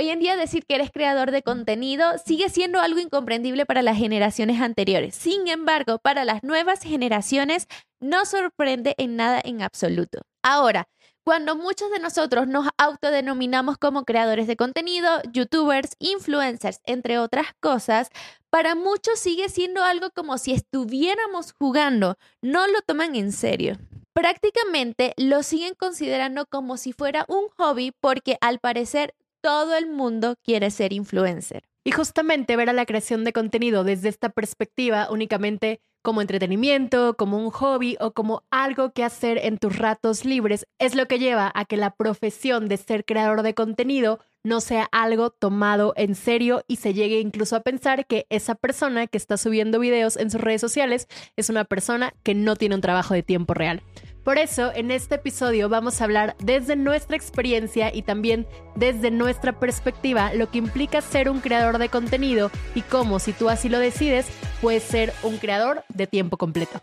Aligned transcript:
Hoy 0.00 0.08
en 0.08 0.18
día 0.18 0.34
decir 0.34 0.64
que 0.64 0.76
eres 0.76 0.90
creador 0.90 1.30
de 1.30 1.42
contenido 1.42 2.06
sigue 2.24 2.48
siendo 2.48 2.80
algo 2.80 3.00
incomprendible 3.00 3.66
para 3.66 3.82
las 3.82 3.98
generaciones 3.98 4.58
anteriores. 4.62 5.14
Sin 5.14 5.46
embargo, 5.46 5.98
para 5.98 6.24
las 6.24 6.42
nuevas 6.42 6.80
generaciones 6.80 7.66
no 8.00 8.24
sorprende 8.24 8.94
en 8.96 9.16
nada 9.16 9.42
en 9.44 9.60
absoluto. 9.60 10.22
Ahora, 10.42 10.88
cuando 11.22 11.54
muchos 11.54 11.90
de 11.90 11.98
nosotros 11.98 12.48
nos 12.48 12.66
autodenominamos 12.78 13.76
como 13.76 14.06
creadores 14.06 14.46
de 14.46 14.56
contenido, 14.56 15.20
youtubers, 15.34 15.90
influencers, 15.98 16.80
entre 16.86 17.18
otras 17.18 17.48
cosas, 17.60 18.08
para 18.48 18.74
muchos 18.74 19.18
sigue 19.18 19.50
siendo 19.50 19.84
algo 19.84 20.08
como 20.12 20.38
si 20.38 20.52
estuviéramos 20.52 21.52
jugando, 21.52 22.16
no 22.40 22.66
lo 22.68 22.80
toman 22.86 23.16
en 23.16 23.32
serio. 23.32 23.76
Prácticamente 24.14 25.12
lo 25.18 25.42
siguen 25.42 25.74
considerando 25.74 26.46
como 26.46 26.78
si 26.78 26.94
fuera 26.94 27.26
un 27.28 27.48
hobby 27.58 27.92
porque 28.00 28.38
al 28.40 28.60
parecer 28.60 29.14
todo 29.40 29.76
el 29.76 29.90
mundo 29.90 30.36
quiere 30.44 30.70
ser 30.70 30.92
influencer. 30.92 31.64
Y 31.84 31.92
justamente 31.92 32.56
ver 32.56 32.68
a 32.68 32.74
la 32.74 32.86
creación 32.86 33.24
de 33.24 33.32
contenido 33.32 33.84
desde 33.84 34.10
esta 34.10 34.28
perspectiva 34.28 35.08
únicamente 35.10 35.80
como 36.02 36.20
entretenimiento, 36.20 37.14
como 37.16 37.38
un 37.38 37.50
hobby 37.50 37.96
o 38.00 38.12
como 38.12 38.42
algo 38.50 38.92
que 38.92 39.04
hacer 39.04 39.38
en 39.38 39.58
tus 39.58 39.76
ratos 39.76 40.24
libres 40.24 40.66
es 40.78 40.94
lo 40.94 41.06
que 41.06 41.18
lleva 41.18 41.52
a 41.54 41.64
que 41.64 41.76
la 41.76 41.94
profesión 41.94 42.68
de 42.68 42.78
ser 42.78 43.04
creador 43.04 43.42
de 43.42 43.54
contenido 43.54 44.18
no 44.42 44.60
sea 44.60 44.88
algo 44.92 45.30
tomado 45.30 45.92
en 45.96 46.14
serio 46.14 46.62
y 46.66 46.76
se 46.76 46.94
llegue 46.94 47.20
incluso 47.20 47.56
a 47.56 47.60
pensar 47.60 48.06
que 48.06 48.26
esa 48.30 48.54
persona 48.54 49.06
que 49.06 49.18
está 49.18 49.36
subiendo 49.36 49.78
videos 49.78 50.16
en 50.16 50.30
sus 50.30 50.40
redes 50.40 50.62
sociales 50.62 51.06
es 51.36 51.50
una 51.50 51.64
persona 51.64 52.14
que 52.22 52.34
no 52.34 52.56
tiene 52.56 52.74
un 52.74 52.80
trabajo 52.80 53.12
de 53.12 53.22
tiempo 53.22 53.52
real. 53.52 53.82
Por 54.24 54.36
eso, 54.36 54.70
en 54.74 54.90
este 54.90 55.14
episodio 55.14 55.68
vamos 55.70 56.00
a 56.00 56.04
hablar 56.04 56.36
desde 56.38 56.76
nuestra 56.76 57.16
experiencia 57.16 57.94
y 57.94 58.02
también 58.02 58.46
desde 58.76 59.10
nuestra 59.10 59.58
perspectiva 59.58 60.34
lo 60.34 60.50
que 60.50 60.58
implica 60.58 61.00
ser 61.00 61.30
un 61.30 61.40
creador 61.40 61.78
de 61.78 61.88
contenido 61.88 62.50
y 62.74 62.82
cómo, 62.82 63.18
si 63.18 63.32
tú 63.32 63.48
así 63.48 63.70
lo 63.70 63.78
decides, 63.78 64.26
puedes 64.60 64.82
ser 64.82 65.14
un 65.22 65.38
creador 65.38 65.84
de 65.88 66.06
tiempo 66.06 66.36
completo. 66.36 66.80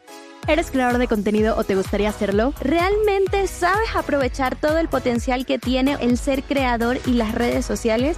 ¿Eres 0.47 0.71
creador 0.71 0.97
de 0.97 1.07
contenido 1.07 1.55
o 1.57 1.63
te 1.63 1.75
gustaría 1.75 2.09
hacerlo? 2.09 2.53
¿Realmente 2.61 3.45
sabes 3.47 3.95
aprovechar 3.95 4.55
todo 4.55 4.79
el 4.79 4.88
potencial 4.88 5.45
que 5.45 5.59
tiene 5.59 5.97
el 5.99 6.17
ser 6.17 6.41
creador 6.41 6.97
y 7.05 7.11
las 7.11 7.35
redes 7.35 7.66
sociales? 7.66 8.17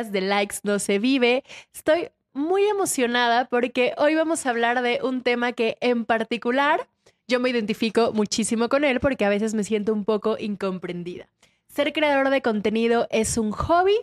de 0.09 0.21
Likes 0.21 0.57
No 0.63 0.79
Se 0.79 0.99
Vive. 0.99 1.43
Estoy 1.73 2.09
muy 2.33 2.63
emocionada 2.65 3.45
porque 3.45 3.93
hoy 3.97 4.15
vamos 4.15 4.45
a 4.45 4.49
hablar 4.49 4.81
de 4.81 4.99
un 5.03 5.21
tema 5.21 5.51
que 5.51 5.77
en 5.81 6.05
particular 6.05 6.87
yo 7.27 7.39
me 7.39 7.49
identifico 7.49 8.13
muchísimo 8.13 8.69
con 8.69 8.83
él 8.83 8.99
porque 8.99 9.25
a 9.25 9.29
veces 9.29 9.53
me 9.53 9.63
siento 9.63 9.93
un 9.93 10.05
poco 10.05 10.37
incomprendida. 10.39 11.27
¿Ser 11.67 11.93
creador 11.93 12.29
de 12.29 12.41
contenido 12.41 13.07
es 13.11 13.37
un 13.37 13.51
hobby 13.51 13.95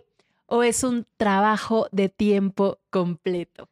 o 0.46 0.62
es 0.62 0.84
un 0.84 1.06
trabajo 1.16 1.88
de 1.90 2.08
tiempo 2.08 2.78
completo? 2.90 3.68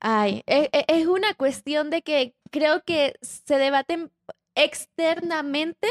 Ay, 0.00 0.42
e, 0.46 0.68
e, 0.72 0.84
es 0.88 1.06
una 1.06 1.34
cuestión 1.34 1.90
de 1.90 2.02
que 2.02 2.34
creo 2.50 2.82
que 2.84 3.14
se 3.22 3.56
debaten 3.56 4.10
externamente 4.54 5.88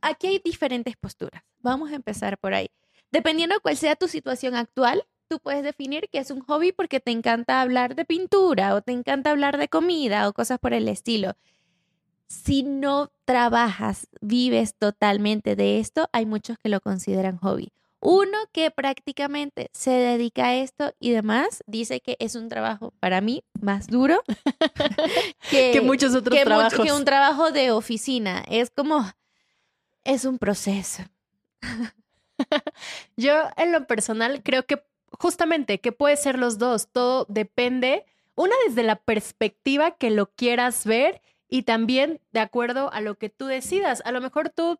aquí 0.00 0.26
hay 0.28 0.38
diferentes 0.38 0.96
posturas. 0.96 1.42
Vamos 1.60 1.90
a 1.90 1.94
empezar 1.94 2.38
por 2.38 2.54
ahí. 2.54 2.70
Dependiendo 3.14 3.54
de 3.54 3.60
cuál 3.60 3.76
sea 3.76 3.94
tu 3.94 4.08
situación 4.08 4.56
actual, 4.56 5.04
tú 5.28 5.38
puedes 5.38 5.62
definir 5.62 6.08
que 6.10 6.18
es 6.18 6.32
un 6.32 6.40
hobby 6.40 6.72
porque 6.72 6.98
te 6.98 7.12
encanta 7.12 7.60
hablar 7.60 7.94
de 7.94 8.04
pintura 8.04 8.74
o 8.74 8.82
te 8.82 8.90
encanta 8.90 9.30
hablar 9.30 9.56
de 9.56 9.68
comida 9.68 10.28
o 10.28 10.32
cosas 10.32 10.58
por 10.58 10.74
el 10.74 10.88
estilo. 10.88 11.36
Si 12.26 12.64
no 12.64 13.12
trabajas, 13.24 14.08
vives 14.20 14.74
totalmente 14.74 15.54
de 15.54 15.78
esto, 15.78 16.08
hay 16.10 16.26
muchos 16.26 16.58
que 16.58 16.68
lo 16.68 16.80
consideran 16.80 17.38
hobby. 17.38 17.70
Uno 18.00 18.36
que 18.50 18.72
prácticamente 18.72 19.70
se 19.72 19.92
dedica 19.92 20.46
a 20.46 20.56
esto 20.56 20.92
y 20.98 21.12
demás, 21.12 21.62
dice 21.68 22.00
que 22.00 22.16
es 22.18 22.34
un 22.34 22.48
trabajo 22.48 22.92
para 22.98 23.20
mí 23.20 23.44
más 23.60 23.86
duro 23.86 24.24
que, 25.50 25.80
muchos 25.82 26.16
otros 26.16 26.36
trabajos. 26.40 26.84
que 26.84 26.92
un 26.92 27.04
trabajo 27.04 27.52
de 27.52 27.70
oficina. 27.70 28.42
Es 28.48 28.70
como, 28.70 29.06
es 30.02 30.24
un 30.24 30.38
proceso. 30.38 31.04
Yo 33.16 33.48
en 33.56 33.72
lo 33.72 33.86
personal 33.86 34.42
creo 34.42 34.66
que 34.66 34.82
justamente 35.10 35.80
que 35.80 35.92
puede 35.92 36.16
ser 36.16 36.38
los 36.38 36.58
dos, 36.58 36.88
todo 36.88 37.26
depende, 37.28 38.04
una 38.34 38.54
desde 38.66 38.82
la 38.82 38.96
perspectiva 38.96 39.92
que 39.92 40.10
lo 40.10 40.26
quieras 40.26 40.84
ver 40.84 41.22
y 41.48 41.62
también 41.62 42.20
de 42.32 42.40
acuerdo 42.40 42.92
a 42.92 43.00
lo 43.00 43.16
que 43.16 43.28
tú 43.28 43.46
decidas. 43.46 44.02
A 44.04 44.12
lo 44.12 44.20
mejor 44.20 44.50
tú 44.50 44.78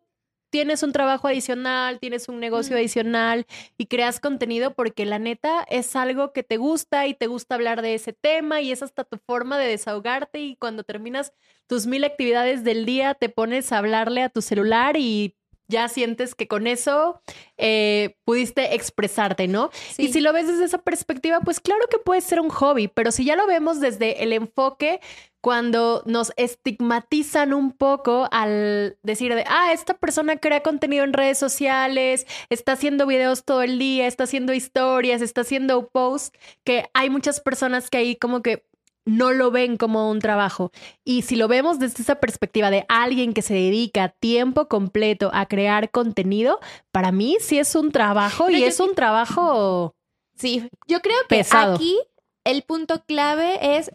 tienes 0.50 0.84
un 0.84 0.92
trabajo 0.92 1.26
adicional, 1.26 1.98
tienes 1.98 2.28
un 2.28 2.38
negocio 2.38 2.76
adicional 2.76 3.44
y 3.76 3.86
creas 3.86 4.20
contenido 4.20 4.72
porque 4.72 5.04
la 5.04 5.18
neta 5.18 5.66
es 5.68 5.96
algo 5.96 6.32
que 6.32 6.44
te 6.44 6.58
gusta 6.58 7.08
y 7.08 7.14
te 7.14 7.26
gusta 7.26 7.56
hablar 7.56 7.82
de 7.82 7.94
ese 7.94 8.12
tema 8.12 8.60
y 8.60 8.70
es 8.70 8.80
hasta 8.80 9.02
tu 9.02 9.18
forma 9.18 9.58
de 9.58 9.66
desahogarte 9.66 10.40
y 10.40 10.54
cuando 10.54 10.84
terminas 10.84 11.32
tus 11.66 11.88
mil 11.88 12.04
actividades 12.04 12.62
del 12.62 12.86
día 12.86 13.14
te 13.14 13.28
pones 13.28 13.72
a 13.72 13.78
hablarle 13.78 14.22
a 14.22 14.28
tu 14.28 14.42
celular 14.42 14.96
y 14.96 15.34
ya 15.68 15.88
sientes 15.88 16.34
que 16.34 16.48
con 16.48 16.66
eso 16.66 17.20
eh, 17.56 18.16
pudiste 18.24 18.74
expresarte, 18.74 19.48
¿no? 19.48 19.70
Y 19.98 20.12
si 20.12 20.20
lo 20.20 20.32
ves 20.32 20.46
desde 20.46 20.64
esa 20.64 20.78
perspectiva, 20.78 21.40
pues 21.40 21.60
claro 21.60 21.82
que 21.90 21.98
puede 21.98 22.20
ser 22.20 22.40
un 22.40 22.50
hobby, 22.50 22.88
pero 22.88 23.10
si 23.10 23.24
ya 23.24 23.36
lo 23.36 23.46
vemos 23.46 23.80
desde 23.80 24.22
el 24.22 24.32
enfoque 24.32 25.00
cuando 25.40 26.02
nos 26.06 26.32
estigmatizan 26.36 27.52
un 27.52 27.72
poco 27.72 28.28
al 28.30 28.96
decir 29.02 29.34
de, 29.34 29.44
ah, 29.46 29.74
esta 29.74 29.92
persona 29.92 30.38
crea 30.38 30.62
contenido 30.62 31.04
en 31.04 31.12
redes 31.12 31.36
sociales, 31.36 32.26
está 32.48 32.72
haciendo 32.72 33.06
videos 33.06 33.44
todo 33.44 33.60
el 33.60 33.78
día, 33.78 34.06
está 34.06 34.24
haciendo 34.24 34.54
historias, 34.54 35.20
está 35.20 35.42
haciendo 35.42 35.88
posts, 35.88 36.32
que 36.64 36.86
hay 36.94 37.10
muchas 37.10 37.40
personas 37.40 37.90
que 37.90 37.98
ahí 37.98 38.16
como 38.16 38.40
que 38.40 38.64
no 39.04 39.32
lo 39.32 39.50
ven 39.50 39.76
como 39.76 40.10
un 40.10 40.20
trabajo. 40.20 40.70
Y 41.04 41.22
si 41.22 41.36
lo 41.36 41.48
vemos 41.48 41.78
desde 41.78 42.02
esa 42.02 42.16
perspectiva 42.16 42.70
de 42.70 42.86
alguien 42.88 43.34
que 43.34 43.42
se 43.42 43.54
dedica 43.54 44.08
tiempo 44.08 44.68
completo 44.68 45.30
a 45.32 45.46
crear 45.46 45.90
contenido, 45.90 46.60
para 46.90 47.12
mí 47.12 47.36
sí 47.40 47.58
es 47.58 47.74
un 47.74 47.92
trabajo 47.92 48.50
y 48.50 48.64
es 48.64 48.80
un 48.80 48.94
trabajo... 48.94 49.94
Sí, 50.36 50.68
yo 50.88 51.00
creo 51.00 51.16
que 51.28 51.44
aquí 51.48 51.96
el 52.44 52.62
punto 52.62 53.04
clave 53.06 53.76
es 53.78 53.92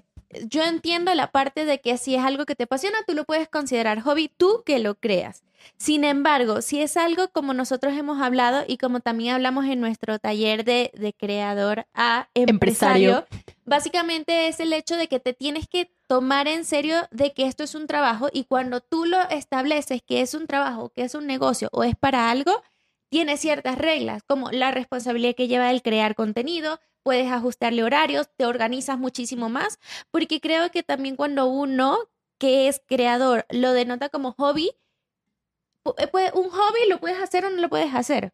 yo 0.47 0.63
entiendo 0.63 1.13
la 1.15 1.31
parte 1.31 1.65
de 1.65 1.79
que 1.81 1.97
si 1.97 2.15
es 2.15 2.23
algo 2.23 2.45
que 2.45 2.55
te 2.55 2.63
apasiona, 2.63 2.97
tú 3.07 3.13
lo 3.13 3.25
puedes 3.25 3.49
considerar 3.49 4.01
hobby, 4.01 4.29
tú 4.35 4.63
que 4.65 4.79
lo 4.79 4.95
creas. 4.95 5.43
Sin 5.77 6.03
embargo, 6.03 6.61
si 6.61 6.81
es 6.81 6.97
algo 6.97 7.29
como 7.29 7.53
nosotros 7.53 7.97
hemos 7.97 8.21
hablado 8.21 8.63
y 8.67 8.77
como 8.77 8.99
también 9.01 9.35
hablamos 9.35 9.65
en 9.65 9.81
nuestro 9.81 10.19
taller 10.19 10.63
de, 10.63 10.91
creador 11.17 11.85
a 11.93 12.29
empresario, 12.33 13.25
básicamente 13.65 14.47
es 14.47 14.59
el 14.59 14.71
hecho 14.73 14.95
de 14.95 15.07
que 15.07 15.19
te 15.19 15.33
tienes 15.33 15.67
que 15.67 15.91
tomar 16.07 16.47
en 16.47 16.65
serio 16.65 17.07
de 17.11 17.33
que 17.33 17.45
esto 17.45 17.63
es 17.63 17.75
un 17.75 17.87
trabajo 17.87 18.29
y 18.31 18.45
cuando 18.45 18.81
tú 18.81 19.05
lo 19.05 19.21
estableces 19.29 20.01
que 20.01 20.21
es 20.21 20.33
un 20.33 20.47
trabajo, 20.47 20.89
que 20.89 21.03
es 21.03 21.13
un 21.13 21.27
negocio 21.27 21.69
o 21.71 21.83
es 21.83 21.95
para 21.95 22.31
algo, 22.31 22.63
tiene 23.09 23.37
ciertas 23.37 23.77
reglas, 23.77 24.23
como 24.23 24.51
la 24.51 24.71
responsabilidad 24.71 25.35
que 25.35 25.47
lleva 25.47 25.71
el 25.71 25.81
crear 25.81 26.15
contenido, 26.15 26.79
puedes 27.03 27.31
ajustarle 27.31 27.83
horarios, 27.83 28.29
te 28.35 28.45
organizas 28.45 28.97
muchísimo 28.97 29.49
más, 29.49 29.79
porque 30.11 30.39
creo 30.39 30.71
que 30.71 30.83
también 30.83 31.15
cuando 31.15 31.47
uno 31.47 31.97
que 32.39 32.67
es 32.67 32.81
creador 32.85 33.45
lo 33.49 33.73
denota 33.73 34.09
como 34.09 34.31
hobby, 34.33 34.71
eh, 35.97 36.31
un 36.33 36.49
hobby 36.49 36.89
lo 36.89 36.99
puedes 36.99 37.21
hacer 37.21 37.45
o 37.45 37.49
no 37.49 37.61
lo 37.61 37.69
puedes 37.69 37.93
hacer. 37.93 38.33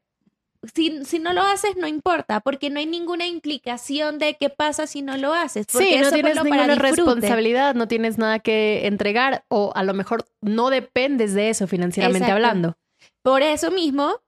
Si, 0.73 1.05
si, 1.05 1.19
no 1.19 1.31
lo 1.31 1.41
haces, 1.43 1.75
no 1.75 1.85
importa, 1.87 2.39
porque 2.39 2.71
no 2.71 2.79
hay 2.79 2.87
ninguna 2.87 3.27
implicación 3.27 4.17
de 4.17 4.35
qué 4.35 4.49
pasa 4.49 4.87
si 4.87 5.03
no 5.03 5.15
lo 5.15 5.33
haces. 5.33 5.67
sí, 5.69 5.95
no 6.01 6.11
tienes 6.11 6.43
ninguna 6.43 6.73
responsabilidad, 6.75 7.75
no 7.75 7.87
tienes 7.87 8.17
nada 8.17 8.39
que 8.39 8.87
entregar 8.87 9.45
o 9.47 9.71
a 9.75 9.83
lo 9.83 9.93
mejor 9.93 10.25
no 10.41 10.71
dependes 10.71 11.35
de 11.35 11.49
eso 11.49 11.67
financieramente 11.67 12.31
hablando. 12.31 12.77
Por 13.21 13.43
eso 13.43 13.69
mismo, 13.69 14.21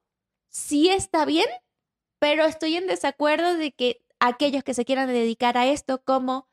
sí 0.50 0.90
está 0.90 1.26
bien, 1.26 1.48
pero 2.20 2.46
estoy 2.46 2.76
en 2.76 2.86
desacuerdo 2.86 3.56
de 3.56 3.72
que 3.72 4.02
aquellos 4.20 4.64
que 4.64 4.74
se 4.74 4.86
quieran 4.86 5.08
dedicar 5.08 5.58
a 5.58 5.68
esto 5.68 6.02
como 6.04 6.48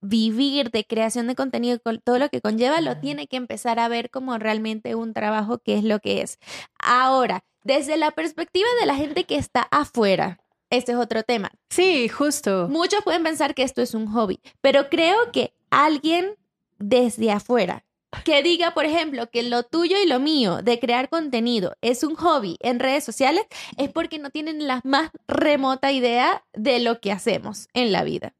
vivir 0.00 0.70
de 0.70 0.84
creación 0.84 1.26
de 1.26 1.34
contenido, 1.34 1.78
con 1.80 2.00
todo 2.00 2.18
lo 2.18 2.28
que 2.28 2.40
conlleva, 2.40 2.80
lo 2.80 2.98
tiene 2.98 3.26
que 3.26 3.36
empezar 3.36 3.78
a 3.78 3.88
ver 3.88 4.10
como 4.10 4.38
realmente 4.38 4.94
un 4.94 5.12
trabajo 5.12 5.58
que 5.58 5.76
es 5.76 5.84
lo 5.84 6.00
que 6.00 6.22
es. 6.22 6.38
Ahora, 6.78 7.44
desde 7.64 7.96
la 7.96 8.10
perspectiva 8.12 8.68
de 8.80 8.86
la 8.86 8.94
gente 8.94 9.24
que 9.24 9.36
está 9.36 9.62
afuera, 9.70 10.40
este 10.70 10.92
es 10.92 10.98
otro 10.98 11.22
tema. 11.22 11.50
Sí, 11.68 12.08
justo. 12.08 12.68
Muchos 12.68 13.02
pueden 13.04 13.22
pensar 13.22 13.54
que 13.54 13.62
esto 13.62 13.82
es 13.82 13.94
un 13.94 14.06
hobby, 14.06 14.40
pero 14.60 14.88
creo 14.88 15.32
que 15.32 15.52
alguien 15.70 16.36
desde 16.78 17.30
afuera 17.30 17.84
que 18.24 18.42
diga, 18.42 18.74
por 18.74 18.84
ejemplo, 18.84 19.30
que 19.30 19.42
lo 19.42 19.62
tuyo 19.62 19.96
y 20.02 20.06
lo 20.06 20.20
mío 20.20 20.62
de 20.62 20.78
crear 20.78 21.08
contenido 21.08 21.76
es 21.80 22.02
un 22.02 22.14
hobby 22.16 22.56
en 22.60 22.80
redes 22.80 23.04
sociales, 23.04 23.44
es 23.76 23.90
porque 23.90 24.18
no 24.18 24.30
tienen 24.30 24.66
la 24.66 24.80
más 24.84 25.10
remota 25.28 25.92
idea 25.92 26.44
de 26.52 26.80
lo 26.80 27.00
que 27.00 27.12
hacemos 27.12 27.68
en 27.74 27.92
la 27.92 28.04
vida. 28.04 28.34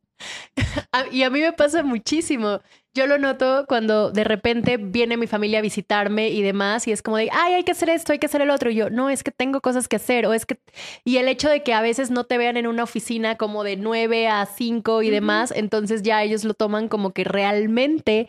y 1.12 1.22
a 1.22 1.30
mí 1.30 1.40
me 1.40 1.52
pasa 1.52 1.82
muchísimo. 1.82 2.60
Yo 2.92 3.06
lo 3.06 3.18
noto 3.18 3.66
cuando 3.68 4.10
de 4.10 4.24
repente 4.24 4.76
viene 4.76 5.16
mi 5.16 5.28
familia 5.28 5.60
a 5.60 5.62
visitarme 5.62 6.30
y 6.30 6.42
demás, 6.42 6.88
y 6.88 6.92
es 6.92 7.02
como 7.02 7.18
de, 7.18 7.28
ay, 7.32 7.54
hay 7.54 7.62
que 7.62 7.70
hacer 7.70 7.88
esto, 7.88 8.12
hay 8.12 8.18
que 8.18 8.26
hacer 8.26 8.42
el 8.42 8.50
otro. 8.50 8.70
Y 8.70 8.74
yo, 8.74 8.90
no, 8.90 9.10
es 9.10 9.22
que 9.22 9.30
tengo 9.30 9.60
cosas 9.60 9.86
que 9.86 9.96
hacer, 9.96 10.26
o 10.26 10.34
es 10.34 10.44
que. 10.44 10.58
Y 11.04 11.18
el 11.18 11.28
hecho 11.28 11.48
de 11.48 11.62
que 11.62 11.72
a 11.72 11.82
veces 11.82 12.10
no 12.10 12.24
te 12.24 12.36
vean 12.36 12.56
en 12.56 12.66
una 12.66 12.82
oficina 12.82 13.36
como 13.36 13.62
de 13.62 13.76
9 13.76 14.26
a 14.28 14.44
5 14.44 15.02
y 15.02 15.10
demás, 15.10 15.52
entonces 15.54 16.02
ya 16.02 16.22
ellos 16.24 16.42
lo 16.42 16.54
toman 16.54 16.88
como 16.88 17.12
que 17.12 17.22
realmente 17.22 18.26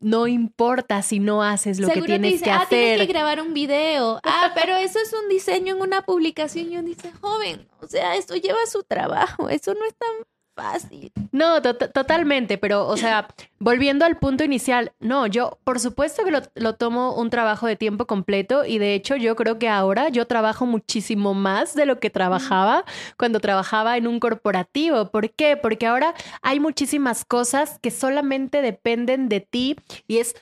no 0.00 0.26
importa 0.26 1.02
si 1.02 1.18
no 1.18 1.42
haces 1.42 1.80
lo 1.80 1.88
que 1.88 2.02
tienes 2.02 2.42
que 2.42 2.50
ah, 2.50 2.62
hacer. 2.62 2.68
Tienes 2.68 3.06
que 3.06 3.12
grabar 3.12 3.40
un 3.40 3.54
video. 3.54 4.20
Ah, 4.40 4.52
pero 4.54 4.76
eso 4.76 4.98
es 5.00 5.12
un 5.12 5.28
diseño 5.28 5.74
en 5.74 5.80
una 5.80 6.02
publicación. 6.02 6.70
Y 6.70 6.76
uno 6.76 6.86
dice, 6.86 7.10
joven, 7.20 7.66
o 7.80 7.88
sea, 7.88 8.14
esto 8.14 8.36
lleva 8.36 8.58
su 8.66 8.82
trabajo. 8.82 9.48
Eso 9.48 9.74
no 9.74 9.84
es 9.84 9.94
tan 9.96 10.10
fácil. 10.58 11.12
No, 11.30 11.62
totalmente, 11.62 12.58
pero, 12.58 12.86
o 12.86 12.96
sea, 12.96 13.28
volviendo 13.60 14.04
al 14.04 14.18
punto 14.18 14.42
inicial, 14.42 14.92
no, 14.98 15.26
yo 15.26 15.58
por 15.62 15.78
supuesto 15.78 16.24
que 16.24 16.32
lo, 16.54 16.74
tomo 16.74 17.14
un 17.14 17.30
trabajo 17.30 17.66
de 17.66 17.76
tiempo 17.76 18.06
completo 18.06 18.64
y 18.64 18.78
de 18.78 18.94
hecho 18.94 19.14
yo 19.14 19.36
creo 19.36 19.58
que 19.58 19.68
ahora 19.68 20.08
yo 20.08 20.26
trabajo 20.26 20.66
muchísimo 20.66 21.34
más 21.34 21.74
de 21.74 21.86
lo 21.86 22.00
que 22.00 22.10
trabajaba 22.10 22.84
cuando 23.16 23.38
trabajaba 23.40 23.96
en 23.96 24.08
un 24.08 24.18
corporativo. 24.18 25.10
¿Por 25.10 25.30
qué? 25.30 25.56
Porque 25.56 25.86
ahora 25.86 26.14
hay 26.42 26.58
muchísimas 26.58 27.24
cosas 27.24 27.78
que 27.80 27.90
solamente 27.90 28.60
dependen 28.60 29.28
de 29.28 29.40
ti 29.40 29.76
y 30.08 30.18
es 30.18 30.34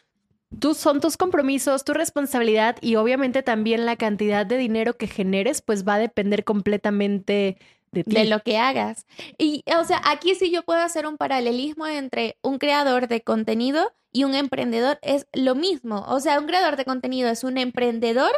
Tú 0.61 0.75
son 0.75 1.01
tus 1.01 1.17
compromisos, 1.17 1.85
tu 1.85 1.93
responsabilidad 1.93 2.77
y 2.81 2.95
obviamente 2.95 3.43
también 3.43 3.85
la 3.85 3.97
cantidad 3.97 4.47
de 4.47 4.57
dinero 4.57 4.97
que 4.97 5.09
generes, 5.09 5.61
pues 5.61 5.87
va 5.87 5.95
a 5.95 5.99
depender 5.99 6.45
completamente 6.45 7.59
de, 7.93 8.25
lo 8.25 8.41
que 8.41 8.59
hagas. 8.59 9.07
Y, 9.39 9.65
o 9.79 9.85
sea, 9.85 10.01
aquí 10.05 10.35
sí 10.35 10.51
yo 10.51 10.63
puedo 10.63 10.81
hacer 10.81 11.07
un 11.07 11.17
paralelismo 11.17 11.87
entre 11.87 12.37
un 12.43 12.59
creador 12.59 13.09
de 13.09 13.23
contenido 13.23 13.93
y 14.13 14.25
un 14.25 14.35
emprendedor. 14.35 14.99
Es 15.03 15.27
lo 15.33 15.55
mismo. 15.55 16.05
O 16.09 16.21
sea, 16.21 16.39
un 16.39 16.47
creador 16.47 16.77
de 16.77 16.85
contenido 16.85 17.29
es 17.29 17.45
un 17.45 17.59
emprendedor 17.59 18.33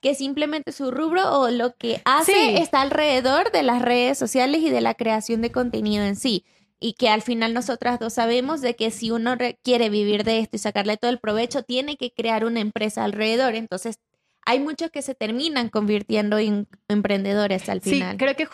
que 0.00 0.14
simplemente 0.14 0.72
su 0.72 0.90
rubro 0.90 1.40
o 1.40 1.50
lo 1.50 1.76
que 1.76 2.00
hace 2.04 2.58
está 2.58 2.80
alrededor 2.80 3.52
de 3.52 3.62
las 3.62 3.82
redes 3.82 4.18
sociales 4.18 4.62
y 4.62 4.70
de 4.70 4.80
la 4.80 4.94
creación 4.94 5.42
de 5.42 5.52
contenido 5.52 6.04
en 6.04 6.16
sí. 6.16 6.44
Y 6.82 6.94
que 6.94 7.10
al 7.10 7.20
final 7.20 7.52
nosotras 7.52 7.98
dos 7.98 8.14
sabemos 8.14 8.62
de 8.62 8.74
que 8.74 8.90
si 8.90 9.10
uno 9.10 9.36
quiere 9.62 9.90
vivir 9.90 10.24
de 10.24 10.38
esto 10.38 10.56
y 10.56 10.60
sacarle 10.60 10.96
todo 10.96 11.10
el 11.10 11.18
provecho, 11.18 11.62
tiene 11.62 11.98
que 11.98 12.10
crear 12.10 12.46
una 12.46 12.60
empresa 12.60 13.04
alrededor. 13.04 13.54
Entonces, 13.54 13.98
hay 14.46 14.60
muchos 14.60 14.90
que 14.90 15.02
se 15.02 15.14
terminan 15.14 15.68
convirtiendo 15.68 16.38
en 16.38 16.66
emprendedores 16.88 17.68
al 17.68 17.82
final. 17.82 18.12
Sí, 18.12 18.16
creo 18.16 18.34
que 18.34 18.48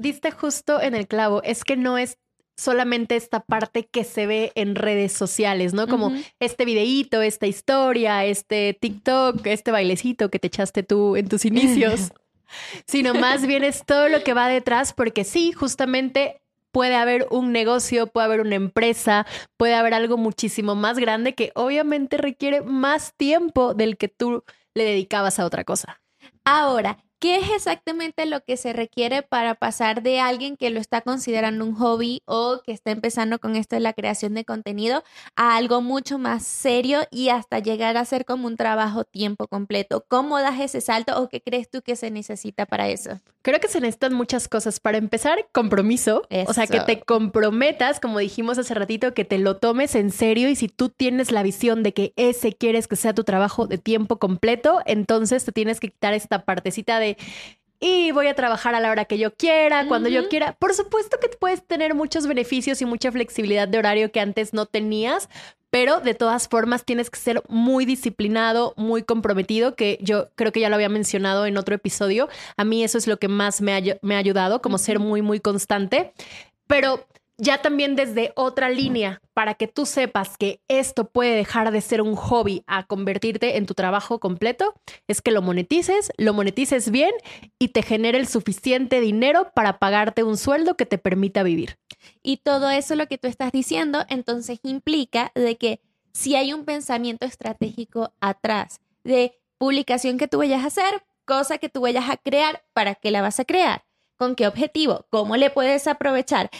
diste 0.00 0.30
justo 0.30 0.80
en 0.80 0.94
el 0.94 1.06
clavo, 1.06 1.42
es 1.42 1.64
que 1.64 1.76
no 1.76 1.98
es 1.98 2.18
solamente 2.56 3.16
esta 3.16 3.40
parte 3.40 3.86
que 3.86 4.04
se 4.04 4.26
ve 4.26 4.52
en 4.54 4.74
redes 4.74 5.12
sociales, 5.12 5.72
¿no? 5.72 5.86
Como 5.88 6.12
este 6.40 6.64
videíto, 6.64 7.22
esta 7.22 7.46
historia, 7.46 8.24
este 8.24 8.76
TikTok, 8.78 9.46
este 9.46 9.70
bailecito 9.70 10.30
que 10.30 10.38
te 10.38 10.48
echaste 10.48 10.82
tú 10.82 11.16
en 11.16 11.28
tus 11.28 11.46
inicios, 11.46 12.12
sino 12.86 13.14
más 13.14 13.46
bien 13.46 13.64
es 13.64 13.84
todo 13.86 14.08
lo 14.08 14.22
que 14.22 14.34
va 14.34 14.48
detrás, 14.48 14.92
porque 14.92 15.24
sí, 15.24 15.52
justamente 15.52 16.42
puede 16.70 16.96
haber 16.96 17.26
un 17.30 17.50
negocio, 17.50 18.06
puede 18.06 18.26
haber 18.26 18.40
una 18.42 18.56
empresa, 18.56 19.26
puede 19.56 19.74
haber 19.74 19.94
algo 19.94 20.18
muchísimo 20.18 20.74
más 20.74 20.98
grande 20.98 21.34
que 21.34 21.52
obviamente 21.54 22.18
requiere 22.18 22.60
más 22.60 23.14
tiempo 23.16 23.74
del 23.74 23.96
que 23.96 24.08
tú 24.08 24.44
le 24.74 24.84
dedicabas 24.84 25.38
a 25.38 25.46
otra 25.46 25.64
cosa. 25.64 26.00
Ahora, 26.44 26.98
¿Qué 27.20 27.36
es 27.36 27.50
exactamente 27.50 28.24
lo 28.24 28.42
que 28.42 28.56
se 28.56 28.72
requiere 28.72 29.20
para 29.20 29.54
pasar 29.54 30.02
de 30.02 30.20
alguien 30.20 30.56
que 30.56 30.70
lo 30.70 30.80
está 30.80 31.02
considerando 31.02 31.66
un 31.66 31.74
hobby 31.74 32.22
o 32.24 32.62
que 32.64 32.72
está 32.72 32.92
empezando 32.92 33.38
con 33.38 33.56
esto 33.56 33.76
de 33.76 33.80
la 33.80 33.92
creación 33.92 34.32
de 34.32 34.46
contenido 34.46 35.04
a 35.36 35.54
algo 35.56 35.82
mucho 35.82 36.18
más 36.18 36.46
serio 36.46 37.00
y 37.10 37.28
hasta 37.28 37.58
llegar 37.58 37.98
a 37.98 38.06
ser 38.06 38.24
como 38.24 38.46
un 38.46 38.56
trabajo 38.56 39.04
tiempo 39.04 39.48
completo? 39.48 40.02
¿Cómo 40.08 40.38
das 40.40 40.60
ese 40.60 40.80
salto 40.80 41.22
o 41.22 41.28
qué 41.28 41.42
crees 41.42 41.68
tú 41.68 41.82
que 41.82 41.94
se 41.94 42.10
necesita 42.10 42.64
para 42.64 42.88
eso? 42.88 43.20
Creo 43.42 43.60
que 43.60 43.68
se 43.68 43.82
necesitan 43.82 44.14
muchas 44.14 44.48
cosas. 44.48 44.80
Para 44.80 44.96
empezar, 44.96 45.46
compromiso. 45.52 46.22
O 46.46 46.54
sea, 46.54 46.66
que 46.66 46.80
te 46.80 47.02
comprometas, 47.02 48.00
como 48.00 48.18
dijimos 48.18 48.56
hace 48.56 48.72
ratito, 48.72 49.12
que 49.12 49.26
te 49.26 49.36
lo 49.36 49.58
tomes 49.58 49.94
en 49.94 50.10
serio 50.10 50.48
y 50.48 50.56
si 50.56 50.68
tú 50.68 50.88
tienes 50.88 51.32
la 51.32 51.42
visión 51.42 51.82
de 51.82 51.92
que 51.92 52.14
ese 52.16 52.54
quieres 52.54 52.88
que 52.88 52.96
sea 52.96 53.12
tu 53.12 53.24
trabajo 53.24 53.66
de 53.66 53.76
tiempo 53.76 54.18
completo, 54.18 54.80
entonces 54.86 55.44
te 55.44 55.52
tienes 55.52 55.80
que 55.80 55.90
quitar 55.90 56.14
esta 56.14 56.46
partecita 56.46 56.98
de 56.98 57.09
y 57.80 58.12
voy 58.12 58.26
a 58.26 58.34
trabajar 58.34 58.74
a 58.74 58.80
la 58.80 58.90
hora 58.90 59.06
que 59.06 59.16
yo 59.16 59.34
quiera, 59.34 59.86
cuando 59.88 60.10
yo 60.10 60.28
quiera. 60.28 60.52
Por 60.52 60.74
supuesto 60.74 61.18
que 61.18 61.28
puedes 61.28 61.66
tener 61.66 61.94
muchos 61.94 62.26
beneficios 62.26 62.82
y 62.82 62.84
mucha 62.84 63.10
flexibilidad 63.10 63.66
de 63.66 63.78
horario 63.78 64.12
que 64.12 64.20
antes 64.20 64.52
no 64.52 64.66
tenías, 64.66 65.30
pero 65.70 66.00
de 66.00 66.14
todas 66.14 66.46
formas 66.46 66.84
tienes 66.84 67.08
que 67.08 67.18
ser 67.18 67.42
muy 67.48 67.86
disciplinado, 67.86 68.74
muy 68.76 69.02
comprometido, 69.02 69.76
que 69.76 69.98
yo 70.02 70.28
creo 70.34 70.52
que 70.52 70.60
ya 70.60 70.68
lo 70.68 70.74
había 70.74 70.90
mencionado 70.90 71.46
en 71.46 71.56
otro 71.56 71.74
episodio. 71.74 72.28
A 72.58 72.64
mí 72.64 72.84
eso 72.84 72.98
es 72.98 73.06
lo 73.06 73.18
que 73.18 73.28
más 73.28 73.62
me 73.62 73.74
ha, 73.74 73.98
me 74.02 74.14
ha 74.14 74.18
ayudado, 74.18 74.60
como 74.60 74.76
ser 74.76 74.98
muy, 74.98 75.22
muy 75.22 75.40
constante. 75.40 76.12
Pero 76.66 77.06
ya 77.40 77.62
también 77.62 77.96
desde 77.96 78.32
otra 78.36 78.68
línea, 78.68 79.22
para 79.32 79.54
que 79.54 79.66
tú 79.66 79.86
sepas 79.86 80.36
que 80.36 80.60
esto 80.68 81.06
puede 81.08 81.34
dejar 81.34 81.70
de 81.70 81.80
ser 81.80 82.02
un 82.02 82.14
hobby 82.14 82.62
a 82.66 82.86
convertirte 82.86 83.56
en 83.56 83.66
tu 83.66 83.74
trabajo 83.74 84.20
completo, 84.20 84.74
es 85.08 85.22
que 85.22 85.30
lo 85.30 85.40
monetices, 85.40 86.12
lo 86.18 86.34
monetices 86.34 86.90
bien 86.90 87.12
y 87.58 87.68
te 87.68 87.82
genere 87.82 88.18
el 88.18 88.28
suficiente 88.28 89.00
dinero 89.00 89.50
para 89.54 89.78
pagarte 89.78 90.22
un 90.22 90.36
sueldo 90.36 90.76
que 90.76 90.86
te 90.86 90.98
permita 90.98 91.42
vivir. 91.42 91.78
Y 92.22 92.38
todo 92.38 92.68
eso 92.68 92.94
lo 92.94 93.06
que 93.06 93.18
tú 93.18 93.26
estás 93.26 93.52
diciendo, 93.52 94.04
entonces 94.08 94.60
implica 94.62 95.32
de 95.34 95.56
que 95.56 95.80
si 96.12 96.36
hay 96.36 96.52
un 96.52 96.64
pensamiento 96.64 97.24
estratégico 97.24 98.12
atrás 98.20 98.80
de 99.02 99.38
publicación 99.56 100.18
que 100.18 100.28
tú 100.28 100.38
vayas 100.38 100.62
a 100.64 100.66
hacer, 100.66 101.02
cosa 101.24 101.58
que 101.58 101.68
tú 101.68 101.80
vayas 101.80 102.10
a 102.10 102.16
crear, 102.16 102.64
¿para 102.74 102.94
qué 102.94 103.10
la 103.10 103.22
vas 103.22 103.40
a 103.40 103.44
crear? 103.44 103.84
¿Con 104.16 104.34
qué 104.34 104.46
objetivo? 104.46 105.06
¿Cómo 105.08 105.36
le 105.36 105.48
puedes 105.48 105.86
aprovechar? 105.86 106.50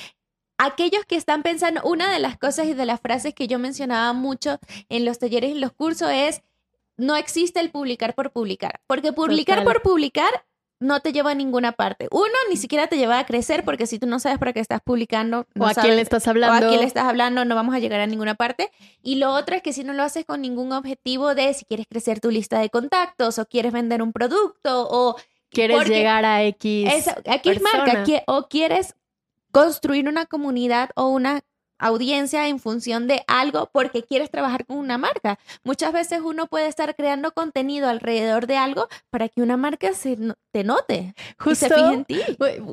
Aquellos 0.60 1.06
que 1.06 1.16
están 1.16 1.42
pensando, 1.42 1.80
una 1.84 2.12
de 2.12 2.18
las 2.18 2.36
cosas 2.36 2.66
y 2.66 2.74
de 2.74 2.84
las 2.84 3.00
frases 3.00 3.34
que 3.34 3.48
yo 3.48 3.58
mencionaba 3.58 4.12
mucho 4.12 4.58
en 4.90 5.06
los 5.06 5.18
talleres 5.18 5.52
y 5.52 5.58
los 5.58 5.72
cursos 5.72 6.10
es, 6.12 6.42
no 6.98 7.16
existe 7.16 7.60
el 7.60 7.70
publicar 7.70 8.14
por 8.14 8.30
publicar, 8.30 8.80
porque 8.86 9.12
publicar 9.12 9.64
por 9.64 9.80
publicar 9.80 10.44
no 10.78 11.00
te 11.00 11.12
lleva 11.12 11.30
a 11.30 11.34
ninguna 11.34 11.72
parte. 11.72 12.08
Uno, 12.10 12.34
ni 12.48 12.56
siquiera 12.56 12.86
te 12.88 12.96
lleva 12.96 13.18
a 13.18 13.26
crecer, 13.26 13.64
porque 13.64 13.86
si 13.86 13.98
tú 13.98 14.06
no 14.06 14.18
sabes 14.18 14.38
para 14.38 14.52
qué 14.52 14.60
estás 14.60 14.80
publicando, 14.82 15.46
o 15.58 15.66
a 15.66 15.74
quién 15.74 15.96
le 15.96 16.02
estás 16.02 16.26
hablando, 16.26 16.54
o 16.54 16.68
a 16.68 16.70
quién 16.70 16.80
le 16.80 16.86
estás 16.86 17.04
hablando, 17.04 17.44
no 17.44 17.54
vamos 17.54 17.74
a 17.74 17.78
llegar 17.78 18.00
a 18.00 18.06
ninguna 18.06 18.34
parte. 18.34 18.70
Y 19.02 19.16
lo 19.16 19.32
otro 19.32 19.56
es 19.56 19.62
que 19.62 19.74
si 19.74 19.84
no 19.84 19.92
lo 19.92 20.02
haces 20.02 20.24
con 20.24 20.40
ningún 20.40 20.72
objetivo 20.72 21.34
de 21.34 21.52
si 21.54 21.64
quieres 21.66 21.86
crecer 21.86 22.20
tu 22.20 22.30
lista 22.30 22.58
de 22.60 22.70
contactos 22.70 23.38
o 23.38 23.46
quieres 23.46 23.72
vender 23.72 24.02
un 24.02 24.12
producto 24.12 24.88
o 24.90 25.16
quieres 25.50 25.86
llegar 25.86 26.24
a 26.24 26.44
X. 26.44 27.06
X 27.24 27.60
marca, 27.60 28.04
o 28.26 28.48
quieres 28.48 28.94
construir 29.50 30.08
una 30.08 30.26
comunidad 30.26 30.90
o 30.94 31.08
una 31.08 31.42
audiencia 31.80 32.46
en 32.48 32.58
función 32.58 33.08
de 33.08 33.24
algo 33.26 33.70
porque 33.72 34.04
quieres 34.04 34.30
trabajar 34.30 34.66
con 34.66 34.76
una 34.76 34.98
marca. 34.98 35.38
Muchas 35.64 35.92
veces 35.92 36.20
uno 36.22 36.46
puede 36.46 36.68
estar 36.68 36.94
creando 36.94 37.32
contenido 37.32 37.88
alrededor 37.88 38.46
de 38.46 38.56
algo 38.56 38.88
para 39.08 39.28
que 39.28 39.42
una 39.42 39.56
marca 39.56 39.92
se 39.94 40.16
te 40.52 40.62
note 40.62 41.14
Justo, 41.38 41.66
y 41.66 41.68
se 41.68 41.74
fije 41.74 41.94
en 41.94 42.04
ti. 42.04 42.20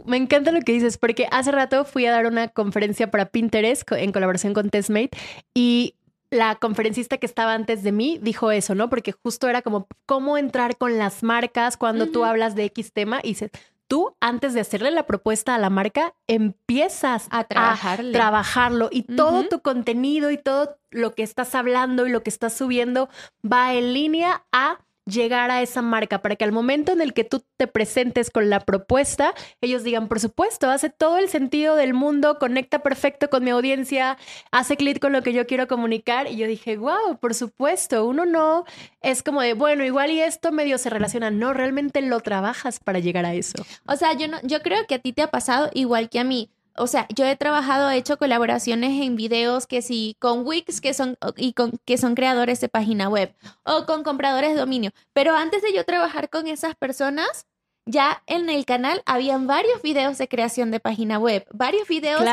Me 0.06 0.18
encanta 0.18 0.52
lo 0.52 0.62
que 0.62 0.74
dices 0.74 0.98
porque 0.98 1.28
hace 1.32 1.52
rato 1.52 1.86
fui 1.86 2.06
a 2.06 2.12
dar 2.12 2.28
una 2.28 2.50
conferencia 2.50 3.10
para 3.10 3.26
Pinterest 3.26 3.90
en 3.94 4.12
colaboración 4.12 4.54
con 4.54 4.70
Testmate 4.70 5.18
y 5.54 5.96
la 6.30 6.56
conferencista 6.56 7.18
que 7.18 7.26
estaba 7.26 7.54
antes 7.54 7.84
de 7.84 7.94
mí 7.94 8.20
dijo 8.22 8.52
eso, 8.52 8.76
¿no? 8.76 8.90
Porque 8.90 9.14
justo 9.14 9.48
era 9.48 9.62
como 9.62 9.88
cómo 10.06 10.38
entrar 10.38 10.76
con 10.78 10.98
las 10.98 11.24
marcas 11.24 11.78
cuando 11.78 12.08
tú 12.08 12.26
hablas 12.26 12.54
de 12.54 12.66
X 12.66 12.92
tema 12.92 13.22
y 13.24 13.30
dices, 13.30 13.52
tú 13.88 14.16
antes 14.20 14.54
de 14.54 14.62
hacerle 14.62 14.92
la 14.92 15.06
propuesta 15.06 15.56
a 15.56 15.58
la 15.58 15.70
marca, 15.70 16.14
empiezas 16.28 17.28
a, 17.32 17.46
trabajarlo 17.46 18.90
y 18.92 19.04
todo 19.04 19.48
tu 19.48 19.62
contenido 19.62 20.32
y 20.32 20.38
todo 20.38 20.78
lo 20.92 21.16
que 21.16 21.24
estás 21.24 21.56
hablando 21.56 22.08
y 22.08 22.12
lo 22.12 22.24
que 22.24 22.30
estás 22.30 22.54
subiendo 22.54 23.10
va 23.46 23.74
en 23.74 23.94
línea 23.94 24.46
a 24.52 24.80
llegar 25.08 25.50
a 25.52 25.62
esa 25.62 25.82
marca 25.82 26.22
para 26.22 26.36
que 26.36 26.44
al 26.44 26.52
momento 26.52 26.92
en 26.92 27.02
el 27.02 27.14
que 27.14 27.24
tú 27.24 27.44
te 27.58 27.68
presentes 27.68 28.30
con 28.30 28.50
la 28.50 28.60
propuesta, 28.60 29.34
ellos 29.62 29.84
digan, 29.84 30.08
por 30.08 30.20
supuesto, 30.20 30.70
hace 30.70 30.90
todo 30.90 31.18
el 31.18 31.30
sentido 31.30 31.76
del 31.76 31.94
mundo, 31.94 32.38
conecta 32.40 32.80
perfecto 32.80 33.30
con 33.30 33.44
mi 33.44 33.50
audiencia, 33.50 34.18
hace 34.52 34.78
clic 34.78 35.00
con 35.00 35.14
lo 35.14 35.24
que 35.24 35.34
yo 35.34 35.48
quiero 35.48 35.68
comunicar. 35.68 36.28
Y 36.28 36.38
yo 36.38 36.48
dije, 36.48 36.78
wow, 36.78 37.18
por 37.20 37.34
supuesto, 37.34 38.06
uno 38.06 38.26
no 38.26 38.66
es 39.02 39.24
como 39.24 39.42
de, 39.42 39.54
bueno, 39.54 39.84
igual 39.84 40.12
y 40.12 40.22
esto 40.22 40.52
medio 40.52 40.78
se 40.78 40.90
relaciona. 40.90 41.32
No, 41.32 41.54
realmente 41.54 42.02
lo 42.02 42.20
trabajas 42.20 42.80
para 42.80 43.00
llegar 43.00 43.26
a 43.26 43.34
eso. 43.34 43.66
O 43.88 43.96
sea, 43.96 44.14
yo, 44.14 44.28
no, 44.28 44.38
yo 44.44 44.62
creo 44.62 44.86
que 44.88 44.96
a 44.96 45.00
ti 45.00 45.14
te 45.14 45.22
ha 45.22 45.32
pasado 45.32 45.70
igual 45.74 46.10
que 46.10 46.20
a 46.20 46.24
mí 46.24 46.52
o 46.78 46.88
sea, 46.88 47.08
yo 47.14 47.26
he 47.26 47.36
trabajado, 47.36 47.90
he 47.90 47.98
hecho 47.98 48.18
colaboraciones 48.18 49.02
en 49.02 49.16
videos 49.16 49.68
que 49.68 49.82
sí 49.82 50.16
con 50.20 50.46
Wix, 50.46 50.82
que 50.82 50.94
son, 50.94 51.18
y 51.36 51.54
con, 51.54 51.74
que 51.86 51.98
son 51.98 52.16
creadores 52.16 52.62
de 52.62 52.70
página 52.70 53.10
web, 53.10 53.34
o 53.64 53.86
con 53.86 54.04
compradores 54.04 54.52
de 54.54 54.60
dominio. 54.60 54.92
Pero 55.14 55.36
antes 55.36 55.62
de 55.62 55.74
yo 55.74 55.84
trabajar 55.84 56.30
con 56.30 56.48
esas 56.48 56.76
personas, 56.76 57.46
ya 57.88 58.22
en 58.28 58.50
el 58.50 58.66
canal 58.66 59.02
habían 59.06 59.48
varios 59.48 59.82
videos 59.82 60.18
de 60.18 60.28
creación 60.28 60.72
de 60.72 60.80
página 60.80 61.18
web, 61.18 61.48
varios 61.52 61.88
videos 61.88 62.24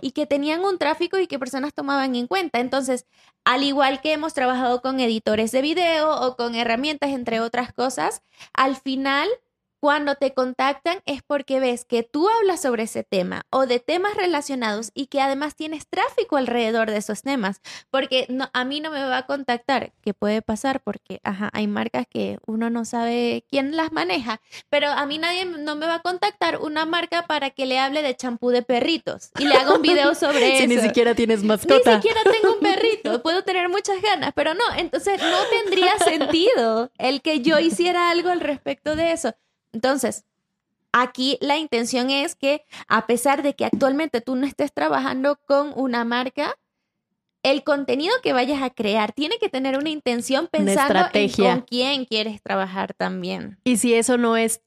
y 0.00 0.12
que 0.12 0.26
tenían 0.26 0.64
un 0.64 0.78
tráfico 0.78 1.18
y 1.18 1.26
que 1.26 1.38
personas 1.38 1.74
tomaban 1.74 2.14
en 2.14 2.26
cuenta. 2.26 2.60
Entonces, 2.60 3.06
al 3.44 3.64
igual 3.64 4.00
que 4.00 4.12
hemos 4.12 4.34
trabajado 4.34 4.80
con 4.80 5.00
editores 5.00 5.50
de 5.50 5.62
video 5.62 6.14
o 6.20 6.36
con 6.36 6.54
herramientas, 6.54 7.10
entre 7.10 7.40
otras 7.40 7.72
cosas, 7.72 8.22
al 8.54 8.76
final 8.76 9.28
cuando 9.80 10.14
te 10.14 10.34
contactan 10.34 10.98
es 11.06 11.22
porque 11.22 11.58
ves 11.58 11.86
que 11.86 12.02
tú 12.02 12.28
hablas 12.28 12.60
sobre 12.60 12.82
ese 12.82 13.02
tema 13.02 13.46
o 13.50 13.66
de 13.66 13.80
temas 13.80 14.14
relacionados 14.14 14.90
y 14.94 15.06
que 15.06 15.22
además 15.22 15.56
tienes 15.56 15.88
tráfico 15.88 16.36
alrededor 16.36 16.90
de 16.90 16.98
esos 16.98 17.22
temas, 17.22 17.62
porque 17.90 18.26
no, 18.28 18.50
a 18.52 18.64
mí 18.64 18.80
no 18.80 18.90
me 18.90 19.02
va 19.02 19.18
a 19.18 19.26
contactar, 19.26 19.92
que 20.02 20.12
puede 20.12 20.42
pasar 20.42 20.80
porque 20.80 21.20
ajá, 21.24 21.48
hay 21.54 21.66
marcas 21.66 22.06
que 22.08 22.38
uno 22.46 22.68
no 22.68 22.84
sabe 22.84 23.44
quién 23.48 23.74
las 23.74 23.90
maneja, 23.90 24.42
pero 24.68 24.88
a 24.88 25.06
mí 25.06 25.16
nadie 25.16 25.46
no 25.46 25.76
me 25.76 25.86
va 25.86 25.96
a 25.96 26.02
contactar 26.02 26.58
una 26.58 26.84
marca 26.84 27.26
para 27.26 27.50
que 27.50 27.64
le 27.64 27.78
hable 27.78 28.02
de 28.02 28.14
champú 28.14 28.50
de 28.50 28.62
perritos 28.62 29.30
y 29.38 29.46
le 29.46 29.54
haga 29.54 29.74
un 29.74 29.82
video 29.82 30.14
sobre 30.14 30.58
eso. 30.58 30.62
Si 30.62 30.68
ni 30.68 30.78
siquiera 30.78 31.14
tienes 31.14 31.42
mascota. 31.42 31.96
Ni 31.96 32.02
siquiera 32.02 32.20
tengo 32.24 32.54
un 32.54 32.60
perrito, 32.60 33.22
puedo 33.22 33.44
tener 33.44 33.70
muchas 33.70 34.02
ganas, 34.02 34.32
pero 34.34 34.52
no, 34.52 34.64
entonces 34.76 35.20
no 35.22 35.38
tendría 35.62 35.98
sentido 35.98 36.90
el 36.98 37.22
que 37.22 37.40
yo 37.40 37.58
hiciera 37.58 38.10
algo 38.10 38.28
al 38.28 38.40
respecto 38.40 38.94
de 38.94 39.12
eso. 39.12 39.34
Entonces, 39.72 40.24
aquí 40.92 41.38
la 41.40 41.58
intención 41.58 42.10
es 42.10 42.34
que 42.34 42.64
a 42.88 43.06
pesar 43.06 43.42
de 43.42 43.54
que 43.54 43.64
actualmente 43.64 44.20
tú 44.20 44.36
no 44.36 44.46
estés 44.46 44.72
trabajando 44.72 45.38
con 45.46 45.72
una 45.76 46.04
marca, 46.04 46.56
el 47.42 47.64
contenido 47.64 48.12
que 48.22 48.32
vayas 48.32 48.62
a 48.62 48.70
crear 48.70 49.12
tiene 49.12 49.38
que 49.38 49.48
tener 49.48 49.78
una 49.78 49.88
intención 49.90 50.48
pensando 50.48 51.06
en 51.12 51.30
con 51.30 51.60
quién 51.62 52.04
quieres 52.04 52.42
trabajar 52.42 52.94
también. 52.94 53.58
Y 53.64 53.78
si 53.78 53.94
eso 53.94 54.18
no 54.18 54.36
es 54.36 54.60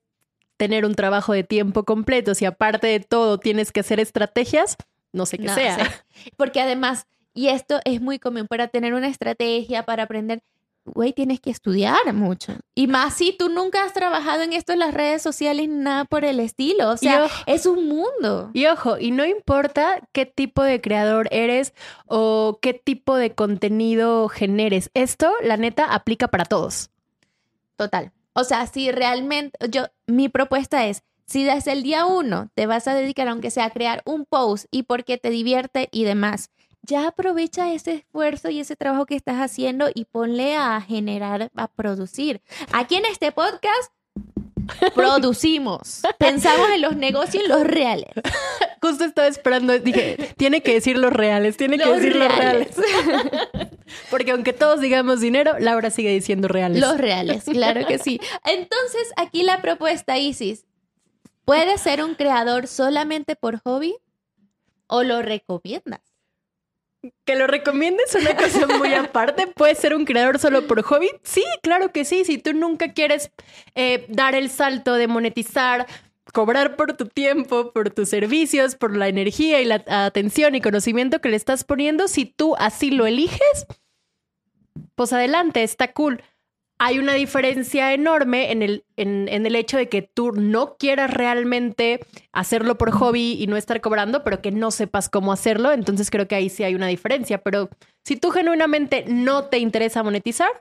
tener 0.57 0.85
un 0.85 0.95
trabajo 0.95 1.33
de 1.33 1.43
tiempo 1.43 1.83
completo, 1.83 2.35
si 2.35 2.45
aparte 2.45 2.87
de 2.87 2.99
todo 2.99 3.37
tienes 3.37 3.71
que 3.71 3.81
hacer 3.81 3.99
estrategias, 3.99 4.77
no 5.11 5.25
sé 5.25 5.37
qué 5.37 5.49
sea. 5.49 6.05
Porque 6.37 6.61
además, 6.61 7.05
y 7.33 7.49
esto 7.49 7.79
es 7.85 8.01
muy 8.01 8.17
común 8.17 8.47
para 8.47 8.67
tener 8.67 8.93
una 8.93 9.07
estrategia, 9.07 9.83
para 9.83 10.03
aprender, 10.03 10.41
güey, 10.85 11.13
tienes 11.13 11.39
que 11.39 11.49
estudiar 11.49 12.13
mucho. 12.13 12.53
Y 12.75 12.87
más 12.87 13.15
si 13.15 13.33
tú 13.33 13.49
nunca 13.49 13.83
has 13.83 13.93
trabajado 13.93 14.41
en 14.41 14.53
esto 14.53 14.73
en 14.73 14.79
las 14.79 14.93
redes 14.93 15.21
sociales, 15.21 15.69
nada 15.69 16.05
por 16.05 16.25
el 16.25 16.39
estilo. 16.39 16.89
O 16.89 16.97
sea, 16.97 17.27
es 17.45 17.65
un 17.65 17.87
mundo. 17.87 18.51
Y 18.53 18.65
ojo, 18.67 18.97
y 18.97 19.11
no 19.11 19.25
importa 19.25 19.99
qué 20.11 20.25
tipo 20.25 20.63
de 20.63 20.81
creador 20.81 21.27
eres 21.31 21.73
o 22.05 22.59
qué 22.61 22.73
tipo 22.73 23.15
de 23.15 23.33
contenido 23.33 24.27
generes. 24.29 24.89
Esto, 24.93 25.31
la 25.41 25.57
neta, 25.57 25.85
aplica 25.85 26.27
para 26.27 26.45
todos. 26.45 26.89
Total. 27.75 28.11
O 28.33 28.43
sea, 28.43 28.67
si 28.67 28.91
realmente, 28.91 29.57
yo, 29.69 29.85
mi 30.07 30.29
propuesta 30.29 30.85
es, 30.85 31.03
si 31.25 31.43
desde 31.43 31.71
el 31.71 31.83
día 31.83 32.05
uno 32.05 32.49
te 32.53 32.65
vas 32.65 32.87
a 32.87 32.93
dedicar, 32.93 33.27
aunque 33.27 33.51
sea 33.51 33.65
a 33.65 33.69
crear 33.69 34.01
un 34.05 34.25
post 34.25 34.65
y 34.71 34.83
porque 34.83 35.17
te 35.17 35.29
divierte 35.29 35.87
y 35.91 36.03
demás, 36.03 36.51
ya 36.83 37.07
aprovecha 37.07 37.73
ese 37.73 37.93
esfuerzo 37.93 38.49
y 38.49 38.59
ese 38.59 38.75
trabajo 38.75 39.05
que 39.05 39.15
estás 39.15 39.37
haciendo 39.37 39.89
y 39.93 40.05
ponle 40.05 40.55
a 40.55 40.79
generar, 40.81 41.49
a 41.55 41.67
producir. 41.69 42.41
Aquí 42.71 42.95
en 42.95 43.05
este 43.05 43.31
podcast 43.31 43.91
producimos. 44.95 46.01
Pensamos 46.19 46.69
en 46.69 46.81
los 46.81 46.95
negocios 46.95 47.43
y 47.45 47.47
los 47.47 47.63
reales. 47.63 48.09
Justo 48.81 49.05
estaba 49.05 49.27
esperando, 49.27 49.77
dije, 49.79 50.33
tiene 50.37 50.61
que 50.61 50.73
decir 50.73 50.97
los 50.97 51.13
reales, 51.13 51.55
tiene 51.55 51.77
que 51.77 51.89
decir 51.89 52.15
los 52.17 52.35
reales. 52.35 52.75
Porque 54.09 54.31
aunque 54.31 54.51
todos 54.51 54.81
digamos 54.81 55.21
dinero, 55.21 55.57
Laura 55.59 55.89
sigue 55.89 56.09
diciendo 56.09 56.49
reales. 56.49 56.81
Los 56.81 56.97
reales, 56.97 57.45
claro 57.45 57.85
que 57.87 57.97
sí. 57.97 58.19
Entonces, 58.43 59.13
aquí 59.15 59.43
la 59.43 59.61
propuesta, 59.61 60.17
Isis, 60.17 60.65
¿puedes 61.45 61.79
ser 61.79 62.03
un 62.03 62.15
creador 62.15 62.67
solamente 62.67 63.37
por 63.37 63.59
hobby 63.59 63.95
o 64.87 65.03
lo 65.03 65.21
recomiendas? 65.21 66.12
Que 67.25 67.35
lo 67.35 67.47
recomiendes 67.47 68.15
una 68.15 68.35
cosa 68.35 68.67
muy 68.67 68.93
aparte. 68.93 69.47
¿Puedes 69.47 69.77
ser 69.77 69.95
un 69.95 70.05
creador 70.05 70.39
solo 70.39 70.67
por 70.67 70.81
hobby? 70.83 71.09
Sí, 71.23 71.43
claro 71.61 71.91
que 71.91 72.05
sí. 72.05 72.25
Si 72.25 72.37
tú 72.37 72.53
nunca 72.53 72.93
quieres 72.93 73.31
eh, 73.75 74.05
dar 74.09 74.35
el 74.35 74.49
salto 74.49 74.93
de 74.93 75.07
monetizar, 75.07 75.85
cobrar 76.31 76.75
por 76.75 76.93
tu 76.93 77.07
tiempo, 77.07 77.71
por 77.71 77.89
tus 77.89 78.09
servicios, 78.09 78.75
por 78.75 78.95
la 78.95 79.07
energía 79.07 79.61
y 79.61 79.65
la 79.65 79.83
atención 79.87 80.55
y 80.55 80.61
conocimiento 80.61 81.19
que 81.19 81.29
le 81.29 81.35
estás 81.35 81.63
poniendo, 81.63 82.07
si 82.07 82.25
tú 82.25 82.55
así 82.57 82.91
lo 82.91 83.05
eliges, 83.05 83.67
pues 84.95 85.13
adelante, 85.13 85.63
está 85.63 85.91
cool 85.91 86.21
hay 86.85 86.99
una 86.99 87.13
diferencia 87.13 87.93
enorme 87.93 88.51
en 88.51 88.61
el, 88.61 88.83
en, 88.97 89.29
el 89.29 89.55
hecho 89.55 89.77
de 89.77 89.87
que 89.87 90.01
tú 90.01 90.33
no 90.33 90.75
quieras 90.75 91.11
realmente 91.11 92.01
hacerlo 92.33 92.77
por 92.77 92.91
hobby 92.91 93.41
y 93.41 93.47
no 93.47 93.55
estar 93.55 93.79
cobrando, 93.79 94.25
pero 94.25 94.41
que 94.41 94.51
no 94.51 94.69
sepas 94.69 95.07
cómo 95.07 95.31
hacerlo. 95.31 95.71
Entonces 95.71 96.11
creo 96.11 96.27
que 96.27 96.35
ahí 96.35 96.49
sí 96.49 96.65
hay 96.65 96.75
una 96.75 96.87
diferencia. 96.87 97.41
Pero 97.41 97.69
si 98.03 98.17
tú 98.17 98.31
genuinamente 98.31 99.05
no 99.07 99.45
te 99.45 99.59
interesa 99.59 100.03
monetizar, 100.03 100.51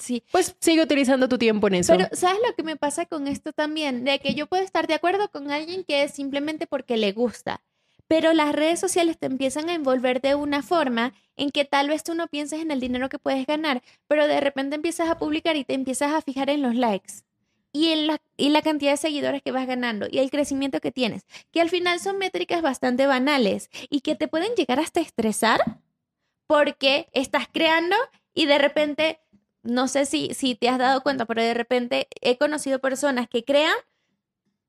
Sí. 0.00 0.22
Pues 0.30 0.54
sigue 0.60 0.80
utilizando 0.80 1.28
tu 1.28 1.38
tiempo 1.38 1.66
en 1.66 1.74
eso. 1.74 1.92
Pero, 1.92 2.08
¿sabes 2.12 2.38
lo 2.46 2.54
que 2.54 2.62
me 2.62 2.76
pasa 2.76 3.06
con 3.06 3.26
esto 3.26 3.52
también? 3.52 4.04
De 4.04 4.20
que 4.20 4.36
yo 4.36 4.46
puedo 4.46 4.62
estar 4.62 4.86
de 4.86 4.94
acuerdo 4.94 5.28
con 5.28 5.50
alguien 5.50 5.82
que 5.82 6.04
es 6.04 6.12
simplemente 6.12 6.68
porque 6.68 6.96
le 6.96 7.10
gusta 7.10 7.64
pero 8.08 8.32
las 8.32 8.54
redes 8.54 8.80
sociales 8.80 9.18
te 9.18 9.26
empiezan 9.26 9.68
a 9.68 9.74
envolver 9.74 10.20
de 10.20 10.34
una 10.34 10.62
forma 10.62 11.12
en 11.36 11.50
que 11.50 11.64
tal 11.64 11.88
vez 11.88 12.02
tú 12.02 12.14
no 12.14 12.26
pienses 12.26 12.60
en 12.60 12.70
el 12.70 12.80
dinero 12.80 13.08
que 13.08 13.18
puedes 13.18 13.46
ganar, 13.46 13.82
pero 14.08 14.26
de 14.26 14.40
repente 14.40 14.76
empiezas 14.76 15.08
a 15.08 15.18
publicar 15.18 15.56
y 15.56 15.64
te 15.64 15.74
empiezas 15.74 16.12
a 16.12 16.22
fijar 16.22 16.50
en 16.50 16.62
los 16.62 16.74
likes 16.74 17.22
y 17.72 17.88
en 17.88 18.06
la, 18.06 18.20
y 18.36 18.48
la 18.48 18.62
cantidad 18.62 18.92
de 18.92 18.96
seguidores 18.96 19.42
que 19.42 19.52
vas 19.52 19.66
ganando 19.66 20.06
y 20.10 20.18
el 20.18 20.30
crecimiento 20.30 20.80
que 20.80 20.90
tienes, 20.90 21.26
que 21.52 21.60
al 21.60 21.68
final 21.68 22.00
son 22.00 22.18
métricas 22.18 22.62
bastante 22.62 23.06
banales 23.06 23.70
y 23.90 24.00
que 24.00 24.14
te 24.14 24.26
pueden 24.26 24.54
llegar 24.54 24.80
hasta 24.80 25.00
estresar 25.00 25.60
porque 26.46 27.08
estás 27.12 27.46
creando 27.52 27.94
y 28.32 28.46
de 28.46 28.58
repente, 28.58 29.20
no 29.62 29.86
sé 29.86 30.06
si, 30.06 30.32
si 30.32 30.54
te 30.54 30.70
has 30.70 30.78
dado 30.78 31.02
cuenta, 31.02 31.26
pero 31.26 31.42
de 31.42 31.54
repente 31.54 32.08
he 32.22 32.38
conocido 32.38 32.78
personas 32.78 33.28
que 33.28 33.44
crean 33.44 33.74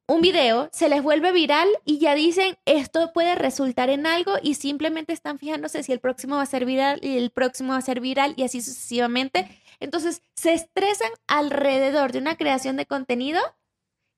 un 0.09 0.21
video, 0.21 0.69
se 0.73 0.89
les 0.89 1.03
vuelve 1.03 1.31
viral 1.31 1.67
y 1.85 1.99
ya 1.99 2.15
dicen 2.15 2.57
esto 2.65 3.13
puede 3.13 3.35
resultar 3.35 3.91
en 3.91 4.07
algo 4.07 4.33
y 4.41 4.55
simplemente 4.55 5.13
están 5.13 5.37
fijándose 5.37 5.83
si 5.83 5.91
el 5.91 5.99
próximo 5.99 6.37
va 6.37 6.41
a 6.41 6.47
ser 6.47 6.65
viral 6.65 6.99
y 7.03 7.15
el 7.15 7.29
próximo 7.29 7.73
va 7.73 7.77
a 7.77 7.81
ser 7.83 7.99
viral 7.99 8.33
y 8.35 8.41
así 8.41 8.59
sucesivamente. 8.59 9.47
Entonces 9.79 10.23
se 10.33 10.53
estresan 10.53 11.11
alrededor 11.27 12.11
de 12.11 12.17
una 12.17 12.37
creación 12.37 12.75
de 12.75 12.87
contenido 12.87 13.39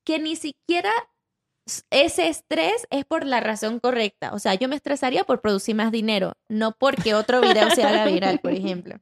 que 0.06 0.18
ni 0.18 0.38
siquiera 0.38 0.92
ese 1.90 2.30
estrés 2.30 2.88
es 2.90 3.04
por 3.04 3.26
la 3.26 3.42
razón 3.42 3.82
correcta. 3.82 4.34
O 4.34 4.40
sea, 4.40 4.56
yo 4.56 4.70
me 4.70 4.78
estresaría 4.78 5.26
por 5.26 5.42
producir 5.42 5.76
más 5.76 5.92
dinero, 5.92 6.34
no 6.48 6.72
porque 6.72 7.16
otro 7.16 7.42
video 7.42 7.70
se 7.70 7.84
haga 7.84 8.06
viral, 8.06 8.40
por 8.40 8.54
ejemplo. 8.54 8.96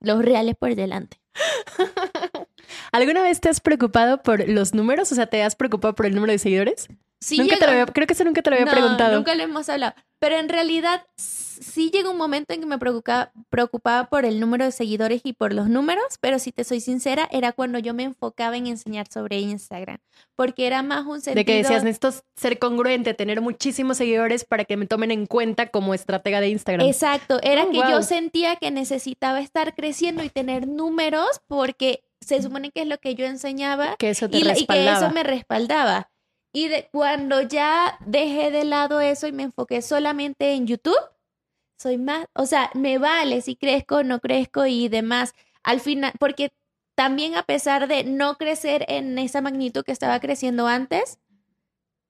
Los 0.00 0.24
reales 0.24 0.56
por 0.56 0.74
delante. 0.74 1.20
¿Alguna 2.92 3.22
vez 3.22 3.40
te 3.40 3.48
has 3.48 3.60
preocupado 3.60 4.22
por 4.22 4.48
los 4.48 4.74
números? 4.74 5.10
O 5.12 5.14
sea, 5.14 5.26
¿te 5.26 5.42
has 5.42 5.56
preocupado 5.56 5.94
por 5.94 6.06
el 6.06 6.14
número 6.14 6.32
de 6.32 6.38
seguidores? 6.38 6.88
Sí, 7.20 7.38
nunca 7.38 7.58
te 7.58 7.66
lo 7.66 7.86
creo 7.86 8.06
que 8.06 8.14
eso 8.14 8.24
nunca 8.24 8.40
te 8.40 8.50
lo 8.50 8.56
había 8.56 8.70
preguntado. 8.70 9.16
Nunca 9.16 9.34
lo 9.34 9.42
hemos 9.42 9.68
hablado. 9.68 9.94
Pero 10.18 10.36
en 10.36 10.48
realidad 10.48 11.06
sí 11.16 11.90
llegó 11.90 12.10
un 12.10 12.16
momento 12.16 12.52
en 12.52 12.60
que 12.60 12.66
me 12.66 12.78
preocupaba, 12.78 13.32
preocupaba 13.48 14.08
por 14.08 14.24
el 14.24 14.40
número 14.40 14.64
de 14.64 14.72
seguidores 14.72 15.20
y 15.24 15.32
por 15.32 15.52
los 15.52 15.68
números, 15.68 16.04
pero 16.20 16.38
si 16.38 16.52
te 16.52 16.64
soy 16.64 16.80
sincera, 16.80 17.28
era 17.30 17.52
cuando 17.52 17.78
yo 17.78 17.94
me 17.94 18.04
enfocaba 18.04 18.56
en 18.56 18.66
enseñar 18.66 19.06
sobre 19.10 19.38
Instagram, 19.38 19.98
porque 20.36 20.66
era 20.66 20.82
más 20.82 21.06
un 21.06 21.20
sentido... 21.20 21.36
De 21.36 21.44
que 21.44 21.56
decías, 21.56 21.84
necesito 21.84 22.12
ser 22.36 22.58
congruente, 22.58 23.14
tener 23.14 23.40
muchísimos 23.40 23.96
seguidores 23.96 24.44
para 24.44 24.64
que 24.64 24.76
me 24.76 24.86
tomen 24.86 25.10
en 25.10 25.26
cuenta 25.26 25.68
como 25.68 25.94
estratega 25.94 26.40
de 26.40 26.48
Instagram. 26.48 26.86
Exacto, 26.86 27.38
era 27.42 27.64
oh, 27.64 27.70
que 27.70 27.78
yo 27.78 28.02
sentía 28.02 28.56
que 28.56 28.70
necesitaba 28.70 29.40
estar 29.40 29.74
creciendo 29.74 30.22
y 30.22 30.28
tener 30.28 30.66
números 30.66 31.40
porque 31.46 32.04
se 32.20 32.42
supone 32.42 32.70
que 32.70 32.82
es 32.82 32.88
lo 32.88 32.98
que 32.98 33.14
yo 33.14 33.26
enseñaba 33.26 33.96
que 33.96 34.10
eso 34.10 34.26
y, 34.30 34.38
y 34.38 34.66
que 34.66 34.90
eso 34.90 35.10
me 35.10 35.22
respaldaba. 35.22 36.10
Y 36.52 36.68
de, 36.68 36.88
cuando 36.92 37.42
ya 37.42 37.96
dejé 38.04 38.50
de 38.50 38.64
lado 38.64 39.00
eso 39.00 39.26
y 39.26 39.32
me 39.32 39.44
enfoqué 39.44 39.82
solamente 39.82 40.52
en 40.52 40.66
YouTube, 40.66 40.98
soy 41.78 41.96
más, 41.96 42.26
o 42.34 42.46
sea, 42.46 42.70
me 42.74 42.98
vale 42.98 43.40
si 43.40 43.56
crezco 43.56 43.96
o 43.96 44.02
no 44.02 44.20
crezco 44.20 44.66
y 44.66 44.88
demás. 44.88 45.32
Al 45.62 45.80
final, 45.80 46.12
porque 46.18 46.52
también 46.94 47.36
a 47.36 47.44
pesar 47.44 47.88
de 47.88 48.04
no 48.04 48.36
crecer 48.36 48.84
en 48.88 49.18
esa 49.18 49.40
magnitud 49.40 49.84
que 49.84 49.92
estaba 49.92 50.20
creciendo 50.20 50.66
antes, 50.66 51.18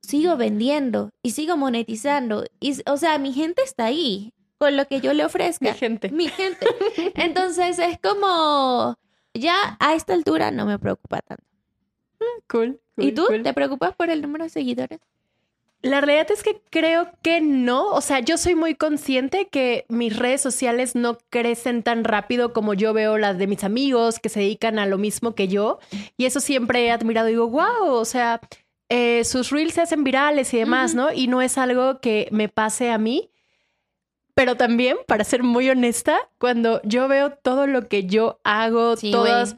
sigo 0.03 0.37
vendiendo 0.37 1.11
y 1.23 1.31
sigo 1.31 1.57
monetizando. 1.57 2.45
Y, 2.59 2.81
o 2.91 2.97
sea, 2.97 3.19
mi 3.19 3.33
gente 3.33 3.63
está 3.63 3.85
ahí 3.85 4.33
con 4.59 4.77
lo 4.77 4.87
que 4.89 5.01
yo 5.01 5.13
le 5.13 5.25
ofrezca. 5.27 5.73
Mi 5.73 5.79
gente. 5.79 6.11
Mi 6.11 6.29
gente. 6.29 6.67
Entonces 7.15 7.79
es 7.79 7.99
como, 8.01 8.97
ya 9.35 9.77
a 9.79 9.95
esta 9.95 10.15
altura 10.15 10.51
no 10.51 10.67
me 10.67 10.79
preocupa 10.79 11.21
tanto. 11.21 11.45
Cool. 12.49 12.81
¿Y 12.97 13.13
tú? 13.13 13.27
¿Te 13.43 13.55
preocupas 13.55 13.95
por 13.95 14.11
el 14.11 14.21
número 14.23 14.45
de 14.45 14.51
seguidores? 14.51 15.01
La 15.83 16.03
realidad 16.03 16.31
es 16.31 16.43
que 16.43 16.61
creo 16.69 17.09
que 17.23 17.41
no. 17.41 17.89
O 17.93 18.03
sea, 18.03 18.21
yo 18.21 18.37
soy 18.37 18.55
muy 18.55 18.75
consciente 18.75 19.49
que 19.49 19.87
mis 19.89 20.17
redes 20.17 20.43
sociales 20.43 20.95
no 20.95 21.17
crecen 21.31 21.83
tan 21.83 22.05
rápido 22.05 22.53
como 22.53 22.75
yo 22.75 22.93
veo 22.93 23.17
las 23.17 23.39
de 23.39 23.47
mis 23.47 23.65
amigos 23.65 24.19
que 24.19 24.29
se 24.29 24.41
dedican 24.41 24.79
a 24.79 24.85
lo 24.85 24.99
mismo 24.99 25.35
que 25.35 25.49
yo. 25.49 25.79
Y 26.19 26.27
eso 26.27 26.41
siempre 26.41 26.85
he 26.85 26.91
admirado. 26.91 27.29
Digo, 27.29 27.49
wow, 27.49 27.93
o 27.93 28.05
sea, 28.05 28.41
eh, 28.91 29.25
sus 29.25 29.51
reels 29.51 29.75
se 29.75 29.81
hacen 29.81 30.05
virales 30.05 30.53
y 30.53 30.59
demás, 30.59 30.95
¿no? 30.95 31.13
Y 31.13 31.29
no 31.29 31.41
es 31.41 31.57
algo 31.57 32.01
que 32.01 32.29
me 32.31 32.51
pase 32.51 32.91
a 32.91 32.99
mí. 32.99 33.31
Pero 34.41 34.57
también, 34.57 34.97
para 35.07 35.23
ser 35.25 35.43
muy 35.43 35.69
honesta, 35.69 36.17
cuando 36.39 36.81
yo 36.83 37.09
veo 37.09 37.29
todo 37.31 37.67
lo 37.67 37.89
que 37.89 38.07
yo 38.07 38.41
hago, 38.43 38.97
todas 38.97 39.55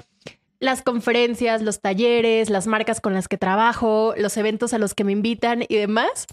las 0.59 0.83
conferencias, 0.83 1.63
los 1.63 1.81
talleres, 1.81 2.51
las 2.51 2.67
marcas 2.67 3.01
con 3.01 3.15
las 3.15 3.29
que 3.29 3.39
trabajo, 3.39 4.13
los 4.17 4.37
eventos 4.37 4.75
a 4.75 4.79
los 4.79 4.95
que 4.95 5.05
me 5.05 5.13
invitan 5.13 5.63
y 5.69 5.77
demás, 5.77 6.27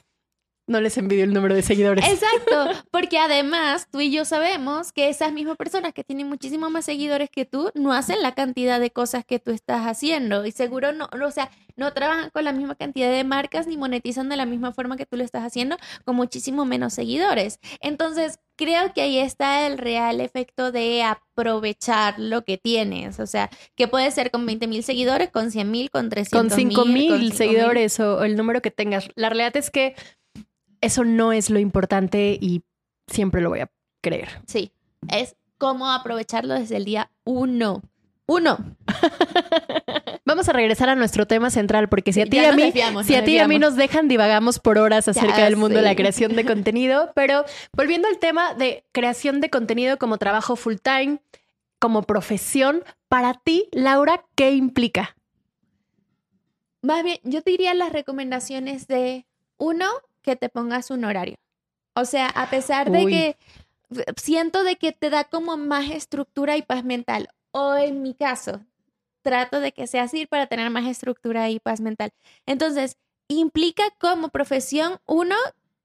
no 0.70 0.80
les 0.80 0.98
envidio 0.98 1.24
el 1.24 1.34
número 1.34 1.56
de 1.56 1.64
seguidores. 1.64 2.08
Exacto, 2.08 2.84
porque 2.92 3.18
además 3.18 3.88
tú 3.92 4.00
y 4.00 4.12
yo 4.12 4.24
sabemos 4.24 4.92
que 4.94 5.10
esas 5.10 5.34
mismas 5.34 5.58
personas 5.58 5.94
que 5.94 6.04
tienen 6.04 6.30
muchísimo 6.30 6.70
más 6.70 6.86
seguidores 6.86 7.30
que 7.30 7.46
tú 7.46 7.72
no 7.74 7.92
hacen 7.92 8.22
la 8.22 8.36
cantidad 8.36 8.80
de 8.80 8.92
cosas 8.92 9.26
que 9.26 9.40
tú 9.40 9.52
estás 9.52 9.88
haciendo 9.88 10.46
y 10.46 10.52
seguro 10.52 10.92
no, 10.92 11.10
o 11.12 11.32
sea, 11.32 11.50
no 11.76 11.92
trabajan 11.94 12.30
con 12.30 12.44
la 12.44 12.52
misma 12.52 12.76
cantidad 12.76 13.12
de 13.12 13.24
marcas 13.24 13.66
ni 13.66 13.78
monetizan 13.78 14.30
de 14.30 14.38
la 14.38 14.46
misma 14.46 14.72
forma 14.72 14.96
que 14.96 15.08
tú 15.08 15.18
lo 15.18 15.24
estás 15.24 15.44
haciendo 15.44 15.78
con 16.06 16.16
muchísimo 16.16 16.66
menos 16.66 16.94
seguidores. 16.94 17.60
Entonces, 17.82 18.40
creo 18.60 18.94
que 18.94 19.02
ahí 19.02 19.18
está 19.18 19.66
el 19.66 19.78
real 19.78 20.20
efecto 20.20 20.74
de 20.74 21.02
aprovechar 21.02 22.20
lo 22.20 22.44
que 22.44 22.58
tienes. 22.58 23.22
O 23.22 23.26
sea, 23.26 23.50
que 23.76 23.88
puede 23.88 24.12
ser 24.12 24.32
con 24.32 24.46
20 24.46 24.68
mil 24.68 24.84
seguidores, 24.84 25.30
con 25.30 25.50
100 25.50 25.72
mil, 25.72 25.90
con 25.90 26.10
300 26.10 26.58
mil. 26.58 26.76
Con 26.76 26.86
5 26.86 27.18
mil 27.18 27.32
seguidores 27.32 28.00
o 28.02 28.24
el 28.26 28.36
número 28.36 28.62
que 28.62 28.70
tengas. 28.70 29.10
La 29.16 29.30
realidad 29.30 29.56
es 29.56 29.72
que 29.72 29.96
eso 30.82 31.04
no 31.04 31.34
es 31.34 31.50
lo 31.50 31.60
importante 31.60 32.38
y 32.40 32.64
siempre 33.08 33.42
lo 33.42 33.50
voy 33.50 33.60
a 33.60 33.72
creer. 34.02 34.42
Sí, 34.48 34.72
es 35.10 35.36
cómo 35.58 35.92
aprovecharlo 35.92 36.54
desde 36.54 36.78
el 36.78 36.86
día 36.86 37.12
uno. 37.24 37.82
Uno. 38.26 38.58
Vamos 40.26 40.48
a 40.48 40.54
regresar 40.54 40.90
a 40.90 40.96
nuestro 40.96 41.26
tema 41.26 41.50
central, 41.50 41.90
porque 41.90 42.14
si 42.14 42.22
a 42.22 42.26
ti 42.26 42.38
y 42.38 42.46
a 42.46 42.54
mí, 42.54 42.72
si 43.04 43.16
a 43.16 43.24
ti 43.24 43.34
y 43.34 43.40
a 43.40 43.48
mí 43.48 43.58
nos 43.58 43.76
dejan, 43.76 44.08
divagamos 44.08 44.60
por 44.60 44.78
horas 44.78 45.08
acerca 45.08 45.46
del 45.46 45.56
mundo 45.56 45.78
de 45.78 45.82
la 45.82 45.96
creación 45.96 46.36
de 46.36 46.46
contenido. 46.46 47.12
Pero 47.16 47.44
volviendo 47.74 48.08
al 48.08 48.20
tema 48.20 48.54
de 48.54 48.86
creación 48.92 49.42
de 49.42 49.50
contenido 49.50 49.98
como 49.98 50.20
trabajo 50.20 50.56
full 50.56 50.76
time, 50.76 51.20
como 51.80 52.04
profesión, 52.04 52.84
para 53.08 53.34
ti, 53.34 53.70
Laura, 53.72 54.24
¿qué 54.36 54.52
implica? 54.52 55.16
Más 56.84 57.04
bien, 57.04 57.18
yo 57.24 57.42
te 57.42 57.50
diría 57.50 57.74
las 57.74 57.92
recomendaciones 57.92 58.88
de 58.88 59.26
uno, 59.58 59.88
que 60.30 60.36
te 60.36 60.50
pongas 60.50 60.92
un 60.92 61.06
horario. 61.06 61.38
O 61.96 62.06
sea, 62.06 62.28
a 62.28 62.52
pesar 62.52 62.92
de 62.92 63.08
que 63.08 63.38
siento 64.22 64.64
de 64.64 64.76
que 64.76 64.92
te 64.92 65.10
da 65.10 65.24
como 65.24 65.58
más 65.58 65.90
estructura 65.90 66.56
y 66.56 66.62
paz 66.62 66.84
mental, 66.84 67.30
o 67.52 67.76
en 67.76 68.04
mi 68.04 68.14
caso, 68.14 68.62
trato 69.24 69.60
de 69.60 69.72
que 69.72 69.88
sea 69.88 70.04
así 70.04 70.28
para 70.28 70.46
tener 70.46 70.70
más 70.70 70.86
estructura 70.86 71.50
y 71.50 71.60
paz 71.60 71.82
mental. 71.82 72.12
Entonces, 72.46 72.98
implica 73.28 73.84
como 74.00 74.30
profesión, 74.30 75.00
uno, 75.08 75.36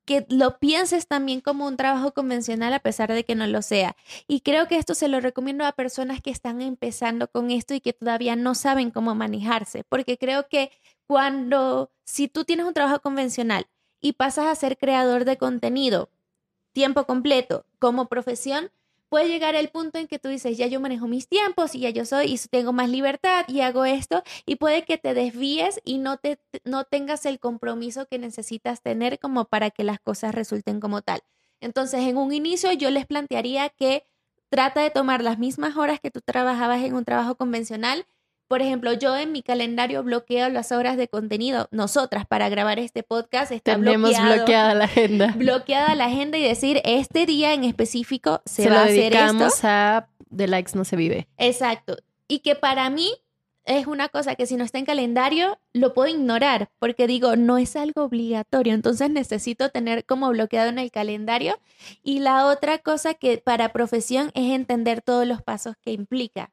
que 0.04 0.26
lo 0.28 0.58
pienses 0.58 1.06
también 1.06 1.40
como 1.40 1.66
un 1.66 1.78
trabajo 1.78 2.12
convencional 2.12 2.74
a 2.74 2.80
pesar 2.80 3.10
de 3.10 3.24
que 3.24 3.34
no 3.34 3.46
lo 3.46 3.62
sea. 3.62 3.96
Y 4.28 4.40
creo 4.40 4.68
que 4.68 4.76
esto 4.76 4.94
se 4.94 5.08
lo 5.08 5.20
recomiendo 5.20 5.64
a 5.64 5.72
personas 5.72 6.20
que 6.20 6.30
están 6.30 6.60
empezando 6.60 7.28
con 7.28 7.50
esto 7.50 7.72
y 7.72 7.80
que 7.80 7.94
todavía 7.94 8.36
no 8.36 8.54
saben 8.54 8.90
cómo 8.90 9.14
manejarse, 9.14 9.84
porque 9.88 10.18
creo 10.18 10.48
que 10.48 10.70
cuando, 11.06 11.90
si 12.04 12.28
tú 12.28 12.44
tienes 12.44 12.66
un 12.66 12.74
trabajo 12.74 13.00
convencional 13.00 13.66
y 14.04 14.12
pasas 14.12 14.49
a 14.49 14.54
ser 14.54 14.76
creador 14.76 15.25
de 15.25 15.38
contenido 15.38 16.11
tiempo 16.75 17.06
completo 17.06 17.64
como 17.78 18.06
profesión, 18.06 18.70
puede 19.09 19.29
llegar 19.29 19.55
el 19.55 19.70
punto 19.70 19.98
en 19.98 20.09
que 20.09 20.18
tú 20.18 20.29
dices, 20.29 20.59
ya 20.59 20.66
yo 20.66 20.79
manejo 20.79 21.07
mis 21.07 21.26
tiempos 21.26 21.74
y 21.74 21.81
ya 21.81 21.88
yo 21.88 22.05
soy 22.05 22.35
y 22.35 22.38
tengo 22.50 22.74
más 22.74 22.90
libertad 22.90 23.46
y 23.48 23.62
hago 23.62 23.87
esto 23.87 24.22
y 24.44 24.57
puede 24.57 24.85
que 24.85 24.98
te 24.98 25.14
desvíes 25.14 25.81
y 25.85 25.96
no, 25.96 26.18
te, 26.18 26.38
no 26.64 26.85
tengas 26.85 27.24
el 27.24 27.40
compromiso 27.40 28.05
que 28.05 28.18
necesitas 28.18 28.83
tener 28.83 29.18
como 29.18 29.46
para 29.46 29.70
que 29.70 29.85
las 29.85 30.00
cosas 30.00 30.35
resulten 30.35 30.81
como 30.81 31.00
tal. 31.00 31.22
Entonces, 31.62 32.00
en 32.00 32.18
un 32.18 32.31
inicio 32.31 32.74
yo 32.74 32.90
les 32.90 33.07
plantearía 33.07 33.70
que 33.70 34.05
trata 34.50 34.83
de 34.83 34.90
tomar 34.90 35.22
las 35.22 35.38
mismas 35.38 35.79
horas 35.79 35.98
que 35.98 36.11
tú 36.11 36.20
trabajabas 36.20 36.85
en 36.85 36.92
un 36.92 37.07
trabajo 37.07 37.37
convencional, 37.37 38.05
por 38.48 38.62
ejemplo, 38.62 38.92
yo 38.92 39.16
en 39.16 39.33
mi 39.33 39.42
calendario 39.42 40.02
bloqueo 40.02 40.48
las 40.48 40.72
horas 40.72 40.96
de 40.96 41.09
contenido. 41.09 41.68
Nosotras 41.70 42.26
para 42.26 42.48
grabar 42.48 42.78
este 42.78 43.02
podcast 43.02 43.52
está 43.52 43.76
Tenemos 43.76 44.11
bloqueada 44.20 44.74
la 44.74 44.85
agenda. 44.85 45.35
Bloqueada 45.37 45.94
la 45.94 46.07
agenda 46.07 46.38
y 46.38 46.42
decir, 46.42 46.80
este 46.85 47.26
día 47.26 47.54
en 47.54 47.64
específico 47.64 48.42
se, 48.44 48.68
va 48.68 48.80
a 48.80 48.85
hacer 48.85 49.14
esto. 49.14 49.48
a 49.62 50.09
de 50.30 50.46
likes 50.48 50.72
no 50.74 50.85
se 50.85 50.96
vive. 50.96 51.28
Exacto. 51.38 51.96
Y 52.28 52.40
que 52.40 52.54
para 52.54 52.90
mí 52.90 53.11
es 53.64 53.87
una 53.87 54.09
cosa 54.09 54.35
que 54.35 54.46
si 54.46 54.57
no 54.57 54.64
está 54.64 54.78
en 54.78 54.85
calendario, 54.85 55.59
lo 55.72 55.94
puedo 55.94 56.09
ignorar 56.09 56.70
porque 56.78 57.07
digo, 57.07 57.37
no 57.37 57.57
es 57.57 57.76
algo 57.76 58.04
obligatorio, 58.04 58.74
entonces 58.74 59.11
necesito 59.11 59.70
tener 59.70 60.04
como 60.04 60.28
bloqueado 60.28 60.68
en 60.68 60.78
el 60.78 60.90
calendario. 60.90 61.59
Y 62.02 62.20
la 62.20 62.46
otra 62.46 62.78
cosa 62.78 63.14
que 63.14 63.38
para 63.38 63.72
profesión 63.72 64.30
es 64.35 64.52
entender 64.52 65.00
todos 65.00 65.26
los 65.26 65.42
pasos 65.42 65.76
que 65.80 65.92
implica. 65.92 66.50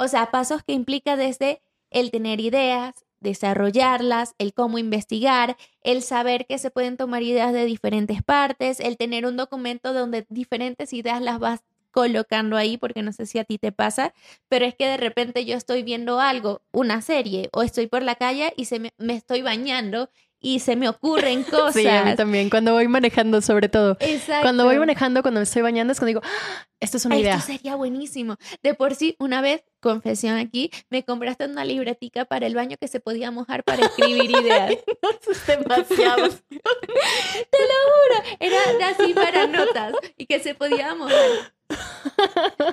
O 0.00 0.08
sea, 0.08 0.30
pasos 0.30 0.62
que 0.62 0.72
implica 0.72 1.18
desde 1.18 1.60
el 1.90 2.10
tener 2.10 2.40
ideas, 2.40 3.04
desarrollarlas, 3.20 4.34
el 4.38 4.54
cómo 4.54 4.78
investigar, 4.78 5.58
el 5.82 6.00
saber 6.02 6.46
que 6.46 6.56
se 6.56 6.70
pueden 6.70 6.96
tomar 6.96 7.22
ideas 7.22 7.52
de 7.52 7.66
diferentes 7.66 8.22
partes, 8.22 8.80
el 8.80 8.96
tener 8.96 9.26
un 9.26 9.36
documento 9.36 9.92
donde 9.92 10.24
diferentes 10.30 10.94
ideas 10.94 11.20
las 11.20 11.38
vas 11.38 11.60
colocando 11.90 12.56
ahí, 12.56 12.78
porque 12.78 13.02
no 13.02 13.12
sé 13.12 13.26
si 13.26 13.38
a 13.38 13.44
ti 13.44 13.58
te 13.58 13.72
pasa, 13.72 14.14
pero 14.48 14.64
es 14.64 14.74
que 14.74 14.86
de 14.86 14.96
repente 14.96 15.44
yo 15.44 15.54
estoy 15.58 15.82
viendo 15.82 16.18
algo, 16.18 16.62
una 16.72 17.02
serie, 17.02 17.50
o 17.52 17.60
estoy 17.60 17.86
por 17.86 18.02
la 18.02 18.14
calle 18.14 18.54
y 18.56 18.64
se 18.64 18.78
me, 18.78 18.94
me 18.96 19.12
estoy 19.12 19.42
bañando 19.42 20.08
y 20.40 20.60
se 20.60 20.76
me 20.76 20.88
ocurren 20.88 21.44
cosas. 21.44 21.70
Sí, 21.80 21.86
a 21.86 22.04
mí 22.04 22.16
también, 22.16 22.50
cuando 22.50 22.72
voy 22.72 22.88
manejando 22.88 23.40
sobre 23.40 23.68
todo. 23.68 23.96
Exacto. 24.00 24.42
Cuando 24.42 24.64
voy 24.64 24.78
manejando, 24.78 25.22
cuando 25.22 25.40
me 25.40 25.44
estoy 25.44 25.62
bañando, 25.62 25.92
es 25.92 25.98
cuando 25.98 26.08
digo, 26.08 26.20
ah, 26.24 26.66
esto 26.80 26.96
es 26.96 27.04
una 27.04 27.16
idea. 27.16 27.36
Esto 27.36 27.46
sería 27.52 27.76
buenísimo. 27.76 28.36
De 28.62 28.74
por 28.74 28.94
sí, 28.94 29.14
una 29.18 29.40
vez, 29.40 29.62
confesión 29.80 30.36
aquí, 30.36 30.70
me 30.90 31.04
compraste 31.04 31.44
una 31.46 31.64
libretica 31.64 32.24
para 32.24 32.46
el 32.46 32.54
baño 32.54 32.76
que 32.80 32.88
se 32.88 33.00
podía 33.00 33.30
mojar 33.30 33.64
para 33.64 33.86
escribir 33.86 34.30
ideas. 34.42 34.74
no, 35.02 35.32
es 35.32 35.46
demasiado. 35.46 36.28
Te 36.48 37.58
lo 37.68 37.78
juro, 37.86 38.36
era 38.40 38.88
así 38.88 39.14
para 39.14 39.46
notas 39.46 39.94
y 40.16 40.26
que 40.26 40.40
se 40.40 40.54
podía 40.54 40.94
mojar. 40.94 41.54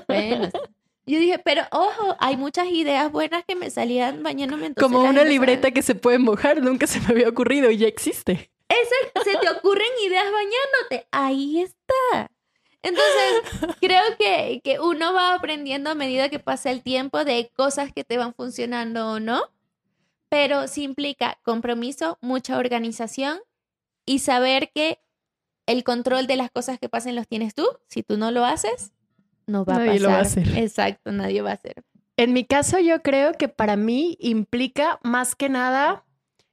Bueno, 0.08 0.50
yo 1.08 1.20
dije, 1.20 1.40
pero 1.40 1.64
ojo, 1.72 2.16
hay 2.20 2.36
muchas 2.36 2.68
ideas 2.68 3.12
buenas 3.12 3.46
que 3.46 3.56
me 3.56 3.70
salían 3.70 4.24
bañándome. 4.24 4.74
Como 4.74 5.02
una 5.02 5.24
libreta 5.24 5.72
que 5.72 5.82
se 5.82 5.96
puede 5.96 6.20
mojar, 6.20 6.62
nunca 6.62 6.86
se 6.86 7.00
me 7.00 7.08
había 7.08 7.30
ocurrido 7.30 7.72
y 7.72 7.78
ya 7.78 7.88
existe. 7.88 8.52
Eso, 8.68 9.24
se 9.24 9.38
te 9.38 9.50
ocurren 9.50 9.88
ideas 10.06 10.26
bañándote. 10.26 11.08
Ahí 11.12 11.62
está. 11.62 12.30
Entonces, 12.82 13.78
creo 13.80 14.04
que, 14.20 14.60
que 14.64 14.80
uno 14.82 15.14
va 15.14 15.34
aprendiendo 15.34 15.90
a 15.90 15.96
medida 15.96 16.30
que 16.30 16.40
pasa 16.40 16.72
el 16.72 16.84
tiempo 16.84 17.24
de 17.24 17.52
cosas 17.56 17.94
que 17.94 18.04
te 18.04 18.18
van 18.18 18.34
funcionando 18.34 19.12
o 19.12 19.20
no, 19.22 19.42
pero 20.28 20.68
sí 20.68 20.84
implica 20.84 21.40
compromiso, 21.44 22.18
mucha 22.22 22.58
organización 22.58 23.40
y 24.06 24.20
saber 24.20 24.72
que 24.74 25.00
el 25.68 25.84
control 25.84 26.28
de 26.28 26.36
las 26.36 26.52
cosas 26.52 26.80
que 26.80 26.90
pasen 26.90 27.16
los 27.16 27.28
tienes 27.28 27.56
tú. 27.56 27.66
Si 27.88 28.04
tú 28.04 28.18
no 28.18 28.32
lo 28.32 28.44
haces, 28.46 28.92
no 29.48 29.66
va 29.66 29.76
a 29.76 29.78
pasar. 29.80 30.02
Lo 30.02 30.10
va 30.10 30.18
a 30.18 30.22
hacer. 30.22 30.58
Exacto, 30.58 31.12
nadie 31.12 31.42
va 31.42 31.52
a 31.52 31.54
hacer. 31.54 31.84
En 32.18 32.34
mi 32.34 32.46
caso, 32.46 32.80
yo 32.80 33.02
creo 33.02 33.34
que 33.34 33.48
para 33.48 33.76
mí 33.76 34.18
implica 34.20 35.00
más 35.04 35.36
que 35.36 35.50
nada 35.50 36.04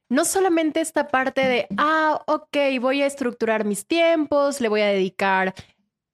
no 0.09 0.25
solamente 0.25 0.81
esta 0.81 1.07
parte 1.07 1.41
de, 1.41 1.67
ah, 1.77 2.21
ok, 2.27 2.57
voy 2.79 3.01
a 3.01 3.07
estructurar 3.07 3.65
mis 3.65 3.87
tiempos, 3.87 4.61
le 4.61 4.69
voy 4.69 4.81
a 4.81 4.87
dedicar 4.87 5.55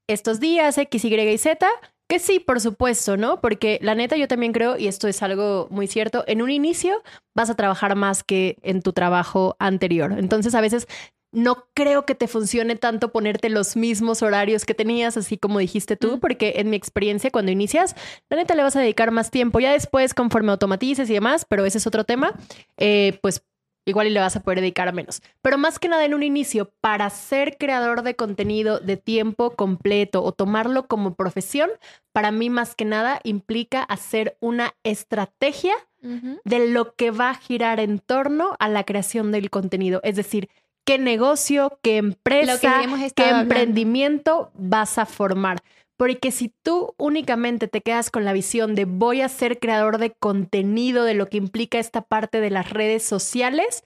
estos 0.07 0.39
días 0.39 0.77
X, 0.77 1.05
Y 1.05 1.13
y 1.13 1.37
Z, 1.37 1.67
que 2.07 2.19
sí, 2.19 2.39
por 2.39 2.59
supuesto, 2.59 3.17
¿no? 3.17 3.41
Porque 3.41 3.79
la 3.81 3.95
neta 3.95 4.17
yo 4.17 4.27
también 4.27 4.53
creo, 4.53 4.77
y 4.77 4.87
esto 4.87 5.07
es 5.07 5.21
algo 5.21 5.67
muy 5.71 5.87
cierto, 5.87 6.23
en 6.27 6.41
un 6.41 6.49
inicio 6.49 7.01
vas 7.35 7.49
a 7.49 7.55
trabajar 7.55 7.95
más 7.95 8.23
que 8.23 8.57
en 8.63 8.81
tu 8.81 8.93
trabajo 8.93 9.55
anterior. 9.59 10.13
Entonces 10.17 10.55
a 10.55 10.61
veces 10.61 10.87
no 11.31 11.67
creo 11.73 12.05
que 12.05 12.15
te 12.15 12.27
funcione 12.27 12.75
tanto 12.75 13.11
ponerte 13.11 13.49
los 13.49 13.75
mismos 13.75 14.21
horarios 14.21 14.65
que 14.65 14.73
tenías, 14.73 15.17
así 15.17 15.37
como 15.37 15.59
dijiste 15.59 15.95
tú, 15.95 16.19
porque 16.19 16.53
en 16.57 16.69
mi 16.69 16.75
experiencia 16.75 17.31
cuando 17.31 17.51
inicias, 17.51 17.95
la 18.29 18.37
neta 18.37 18.55
le 18.55 18.63
vas 18.63 18.75
a 18.75 18.81
dedicar 18.81 19.11
más 19.11 19.31
tiempo. 19.31 19.59
Ya 19.59 19.71
después, 19.71 20.13
conforme 20.13 20.51
automatices 20.51 21.09
y 21.09 21.13
demás, 21.13 21.45
pero 21.47 21.65
ese 21.65 21.77
es 21.77 21.87
otro 21.87 22.03
tema, 22.03 22.33
eh, 22.77 23.17
pues 23.21 23.43
igual 23.85 24.07
y 24.07 24.11
le 24.11 24.19
vas 24.19 24.35
a 24.35 24.41
poder 24.41 24.59
dedicar 24.59 24.87
a 24.87 24.91
menos. 24.91 25.21
Pero 25.41 25.57
más 25.57 25.79
que 25.79 25.87
nada 25.87 26.05
en 26.05 26.13
un 26.13 26.23
inicio, 26.23 26.71
para 26.81 27.09
ser 27.09 27.57
creador 27.57 28.03
de 28.03 28.15
contenido 28.15 28.79
de 28.79 28.97
tiempo 28.97 29.51
completo 29.51 30.23
o 30.23 30.31
tomarlo 30.31 30.87
como 30.87 31.15
profesión, 31.15 31.69
para 32.11 32.31
mí 32.31 32.49
más 32.49 32.75
que 32.75 32.85
nada 32.85 33.19
implica 33.23 33.83
hacer 33.83 34.37
una 34.39 34.75
estrategia 34.83 35.73
de 36.01 36.67
lo 36.67 36.95
que 36.95 37.11
va 37.11 37.29
a 37.29 37.35
girar 37.35 37.79
en 37.79 37.99
torno 37.99 38.55
a 38.59 38.67
la 38.69 38.85
creación 38.85 39.31
del 39.31 39.51
contenido. 39.51 40.01
Es 40.03 40.15
decir, 40.15 40.49
qué 40.85 40.97
negocio, 40.97 41.79
qué 41.81 41.97
empresa, 41.97 42.81
qué 43.15 43.29
emprendimiento 43.29 44.51
vas 44.53 44.97
a 44.97 45.05
formar. 45.05 45.63
Porque 45.97 46.31
si 46.31 46.51
tú 46.63 46.95
únicamente 46.97 47.67
te 47.67 47.81
quedas 47.81 48.09
con 48.09 48.25
la 48.25 48.33
visión 48.33 48.73
de 48.73 48.85
voy 48.85 49.21
a 49.21 49.29
ser 49.29 49.59
creador 49.59 49.99
de 49.99 50.11
contenido, 50.11 51.03
de 51.03 51.13
lo 51.13 51.29
que 51.29 51.37
implica 51.37 51.77
esta 51.77 52.01
parte 52.01 52.41
de 52.41 52.49
las 52.49 52.71
redes 52.71 53.03
sociales, 53.03 53.83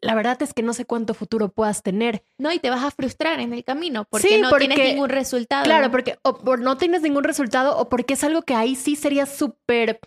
la 0.00 0.14
verdad 0.14 0.40
es 0.42 0.54
que 0.54 0.62
no 0.62 0.72
sé 0.72 0.84
cuánto 0.84 1.14
futuro 1.14 1.50
puedas 1.50 1.82
tener. 1.82 2.22
No, 2.38 2.52
y 2.52 2.58
te 2.58 2.70
vas 2.70 2.82
a 2.82 2.90
frustrar 2.90 3.40
en 3.40 3.52
el 3.52 3.64
camino 3.64 4.06
porque 4.08 4.38
no 4.38 4.50
tienes 4.52 4.78
ningún 4.78 5.08
resultado. 5.08 5.64
Claro, 5.64 5.90
porque 5.90 6.18
o 6.22 6.56
no 6.56 6.76
tienes 6.78 7.02
ningún 7.02 7.24
resultado 7.24 7.76
o 7.76 7.88
porque 7.88 8.14
es 8.14 8.24
algo 8.24 8.42
que 8.42 8.54
ahí 8.54 8.74
sí 8.74 8.96
sería 8.96 9.26
súper 9.26 10.00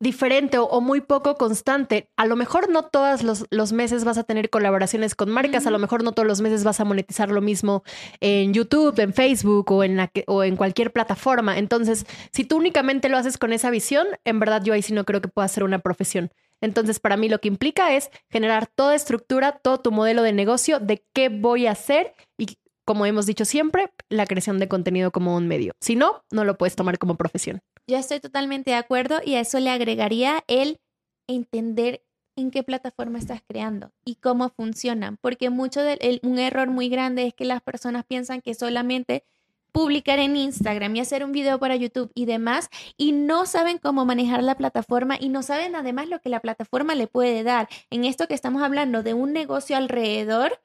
diferente 0.00 0.58
o, 0.58 0.80
muy 0.80 1.00
poco 1.00 1.36
constante. 1.36 2.10
A 2.16 2.26
lo 2.26 2.36
mejor 2.36 2.68
no 2.70 2.84
todos 2.84 3.22
los, 3.22 3.72
meses 3.72 4.04
vas 4.04 4.18
a 4.18 4.24
tener 4.24 4.50
colaboraciones 4.50 5.14
con 5.14 5.30
marcas, 5.30 5.66
a 5.66 5.70
lo 5.70 5.78
mejor 5.78 6.02
no 6.02 6.12
todos 6.12 6.26
los 6.26 6.40
meses 6.40 6.64
vas 6.64 6.80
a 6.80 6.84
monetizar 6.84 7.30
lo 7.30 7.40
mismo 7.40 7.82
en 8.20 8.52
YouTube, 8.52 8.98
en 8.98 9.14
Facebook 9.14 9.70
o 9.70 9.84
en, 9.84 9.96
la 9.96 10.10
o 10.26 10.44
en 10.44 10.56
cualquier 10.56 10.92
plataforma. 10.92 11.58
Entonces, 11.58 12.06
si 12.32 12.44
tú 12.44 12.56
únicamente 12.56 13.08
lo 13.08 13.16
haces 13.16 13.38
con 13.38 13.52
esa 13.52 13.70
visión, 13.70 14.06
en 14.24 14.40
verdad 14.40 14.62
yo 14.62 14.74
ahí 14.74 14.82
sí 14.82 14.92
no 14.92 15.04
creo 15.04 15.20
que 15.20 15.28
pueda 15.28 15.48
ser 15.48 15.64
una 15.64 15.78
profesión. 15.78 16.30
Entonces, 16.60 16.98
para 17.00 17.16
mí 17.16 17.28
lo 17.28 17.40
que 17.40 17.48
implica 17.48 17.94
es 17.94 18.10
generar 18.30 18.66
toda 18.66 18.94
estructura, 18.94 19.52
todo 19.52 19.80
tu 19.80 19.92
modelo 19.92 20.22
de 20.22 20.32
negocio 20.32 20.80
de 20.80 21.04
qué 21.12 21.28
voy 21.28 21.66
a 21.66 21.72
hacer 21.72 22.14
y, 22.38 22.58
como 22.84 23.06
hemos 23.06 23.26
dicho 23.26 23.44
siempre, 23.44 23.90
la 24.08 24.26
creación 24.26 24.58
de 24.58 24.68
contenido 24.68 25.10
como 25.10 25.36
un 25.36 25.46
medio. 25.46 25.72
Si 25.80 25.96
no, 25.96 26.24
no 26.30 26.44
lo 26.44 26.56
puedes 26.56 26.76
tomar 26.76 26.98
como 26.98 27.16
profesión. 27.16 27.60
Yo 27.86 27.98
estoy 27.98 28.20
totalmente 28.20 28.70
de 28.70 28.76
acuerdo 28.76 29.20
y 29.24 29.34
a 29.34 29.40
eso 29.40 29.60
le 29.60 29.70
agregaría 29.70 30.42
el 30.46 30.80
entender 31.26 32.02
en 32.36 32.50
qué 32.50 32.62
plataforma 32.62 33.18
estás 33.18 33.42
creando 33.46 33.92
y 34.04 34.16
cómo 34.16 34.48
funcionan, 34.48 35.18
porque 35.18 35.50
mucho 35.50 35.82
de, 35.82 36.20
un 36.22 36.38
error 36.38 36.68
muy 36.68 36.88
grande 36.88 37.26
es 37.26 37.34
que 37.34 37.44
las 37.44 37.62
personas 37.62 38.04
piensan 38.04 38.40
que 38.40 38.54
solamente 38.54 39.24
publicar 39.70 40.18
en 40.18 40.36
Instagram 40.36 40.94
y 40.96 41.00
hacer 41.00 41.24
un 41.24 41.32
video 41.32 41.58
para 41.58 41.76
YouTube 41.76 42.10
y 42.14 42.26
demás 42.26 42.70
y 42.96 43.12
no 43.12 43.44
saben 43.44 43.78
cómo 43.78 44.04
manejar 44.04 44.42
la 44.42 44.56
plataforma 44.56 45.16
y 45.20 45.28
no 45.28 45.42
saben 45.42 45.74
además 45.74 46.08
lo 46.08 46.20
que 46.20 46.28
la 46.28 46.40
plataforma 46.40 46.94
le 46.94 47.06
puede 47.06 47.42
dar. 47.42 47.68
En 47.90 48.04
esto 48.04 48.28
que 48.28 48.34
estamos 48.34 48.62
hablando 48.62 49.02
de 49.02 49.14
un 49.14 49.32
negocio 49.32 49.76
alrededor, 49.76 50.60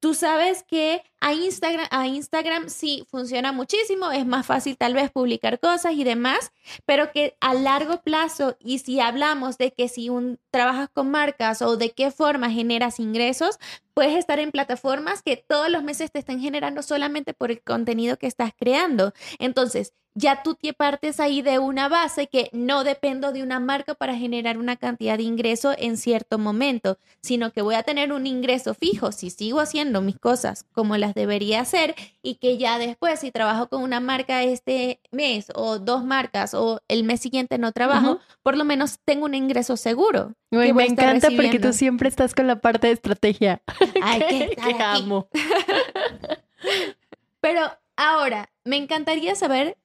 Tú 0.00 0.14
sabes 0.14 0.62
que 0.64 1.02
a 1.20 1.32
Instagram, 1.32 1.86
a 1.90 2.06
Instagram 2.06 2.68
sí 2.68 3.06
funciona 3.10 3.52
muchísimo, 3.52 4.10
es 4.10 4.26
más 4.26 4.44
fácil 4.46 4.76
tal 4.76 4.92
vez 4.92 5.10
publicar 5.10 5.58
cosas 5.60 5.94
y 5.94 6.04
demás, 6.04 6.52
pero 6.84 7.10
que 7.12 7.36
a 7.40 7.54
largo 7.54 8.02
plazo, 8.02 8.56
y 8.60 8.80
si 8.80 9.00
hablamos 9.00 9.56
de 9.56 9.72
que 9.72 9.88
si 9.88 10.10
un, 10.10 10.38
trabajas 10.50 10.90
con 10.92 11.10
marcas 11.10 11.62
o 11.62 11.76
de 11.78 11.92
qué 11.92 12.10
forma 12.10 12.50
generas 12.50 13.00
ingresos, 13.00 13.58
puedes 13.94 14.16
estar 14.16 14.38
en 14.40 14.50
plataformas 14.50 15.22
que 15.22 15.36
todos 15.36 15.70
los 15.70 15.82
meses 15.82 16.12
te 16.12 16.18
están 16.18 16.40
generando 16.40 16.82
solamente 16.82 17.32
por 17.32 17.50
el 17.50 17.62
contenido 17.62 18.18
que 18.18 18.26
estás 18.26 18.52
creando. 18.54 19.14
Entonces, 19.38 19.94
ya 20.14 20.42
tú 20.42 20.54
te 20.54 20.72
partes 20.72 21.18
ahí 21.18 21.42
de 21.42 21.58
una 21.58 21.88
base 21.88 22.28
que 22.28 22.48
no 22.52 22.84
dependo 22.84 23.32
de 23.32 23.42
una 23.42 23.58
marca 23.58 23.94
para 23.94 24.16
generar 24.16 24.58
una 24.58 24.76
cantidad 24.76 25.16
de 25.16 25.24
ingreso 25.24 25.74
en 25.76 25.96
cierto 25.96 26.38
momento, 26.38 26.98
sino 27.20 27.52
que 27.52 27.62
voy 27.62 27.74
a 27.74 27.82
tener 27.82 28.12
un 28.12 28.26
ingreso 28.26 28.74
fijo 28.74 29.10
si 29.10 29.30
sigo 29.30 29.60
haciendo 29.60 30.02
mis 30.02 30.18
cosas 30.18 30.64
como 30.72 30.96
las 30.96 31.14
debería 31.14 31.60
hacer 31.60 31.96
y 32.22 32.36
que 32.36 32.58
ya 32.58 32.78
después 32.78 33.20
si 33.20 33.32
trabajo 33.32 33.68
con 33.68 33.82
una 33.82 34.00
marca 34.00 34.44
este 34.44 35.00
mes 35.10 35.48
o 35.54 35.80
dos 35.80 36.04
marcas 36.04 36.54
o 36.54 36.80
el 36.88 37.02
mes 37.02 37.20
siguiente 37.20 37.58
no 37.58 37.72
trabajo, 37.72 38.20
por 38.42 38.56
lo 38.56 38.64
menos 38.64 39.00
tengo 39.04 39.24
un 39.24 39.34
ingreso 39.34 39.76
seguro. 39.76 40.34
me 40.50 40.86
encanta 40.86 41.28
porque 41.34 41.58
tú 41.58 41.72
siempre 41.72 42.08
estás 42.08 42.34
con 42.34 42.46
la 42.46 42.60
parte 42.60 42.86
de 42.86 42.92
estrategia. 42.92 43.62
Ay, 44.02 44.20
que, 44.20 44.82
amo. 44.82 45.28
Pero 47.40 47.60
ahora, 47.96 48.50
me 48.64 48.76
encantaría 48.76 49.34
saber 49.34 49.76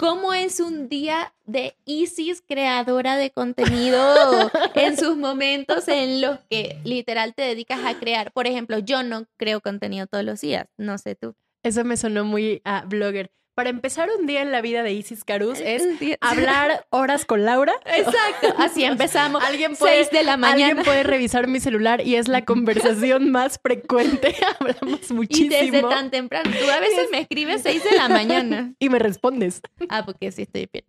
¿Cómo 0.00 0.32
es 0.32 0.60
un 0.60 0.88
día 0.88 1.34
de 1.44 1.76
Isis 1.84 2.40
creadora 2.40 3.18
de 3.18 3.30
contenido 3.32 4.00
en 4.74 4.96
sus 4.96 5.14
momentos 5.18 5.88
en 5.88 6.22
los 6.22 6.38
que 6.48 6.78
literal 6.84 7.34
te 7.34 7.42
dedicas 7.42 7.80
a 7.84 7.98
crear? 7.98 8.32
Por 8.32 8.46
ejemplo, 8.46 8.78
yo 8.78 9.02
no 9.02 9.26
creo 9.36 9.60
contenido 9.60 10.06
todos 10.06 10.24
los 10.24 10.40
días, 10.40 10.68
no 10.78 10.96
sé 10.96 11.16
tú. 11.16 11.34
Eso 11.62 11.84
me 11.84 11.98
sonó 11.98 12.24
muy 12.24 12.62
a 12.64 12.86
blogger. 12.86 13.30
Para 13.60 13.68
empezar 13.68 14.08
un 14.18 14.26
día 14.26 14.40
en 14.40 14.52
la 14.52 14.62
vida 14.62 14.82
de 14.82 14.94
Isis 14.94 15.22
Caruz 15.22 15.60
es 15.60 15.82
hablar 16.22 16.86
horas 16.88 17.26
con 17.26 17.44
Laura. 17.44 17.74
Exacto, 17.84 18.54
así 18.58 18.84
empezamos. 18.84 19.44
Alguien 19.44 19.76
puede, 19.76 20.02
de 20.06 20.22
la 20.22 20.38
mañana. 20.38 20.68
Alguien 20.68 20.82
puede 20.86 21.02
revisar 21.02 21.46
mi 21.46 21.60
celular 21.60 22.00
y 22.00 22.14
es 22.14 22.26
la 22.26 22.46
conversación 22.46 23.30
más 23.32 23.60
frecuente. 23.62 24.34
Hablamos 24.58 25.10
muchísimo. 25.10 25.54
Y 25.54 25.70
desde 25.70 25.82
tan 25.82 26.10
temprano. 26.10 26.50
Tú 26.58 26.70
a 26.70 26.80
veces 26.80 27.08
me 27.12 27.18
escribes 27.18 27.60
6 27.60 27.84
de 27.84 27.96
la 27.98 28.08
mañana. 28.08 28.72
Y 28.78 28.88
me 28.88 28.98
respondes. 28.98 29.60
Ah, 29.90 30.06
porque 30.06 30.32
sí 30.32 30.40
estoy 30.40 30.66
bien. 30.72 30.86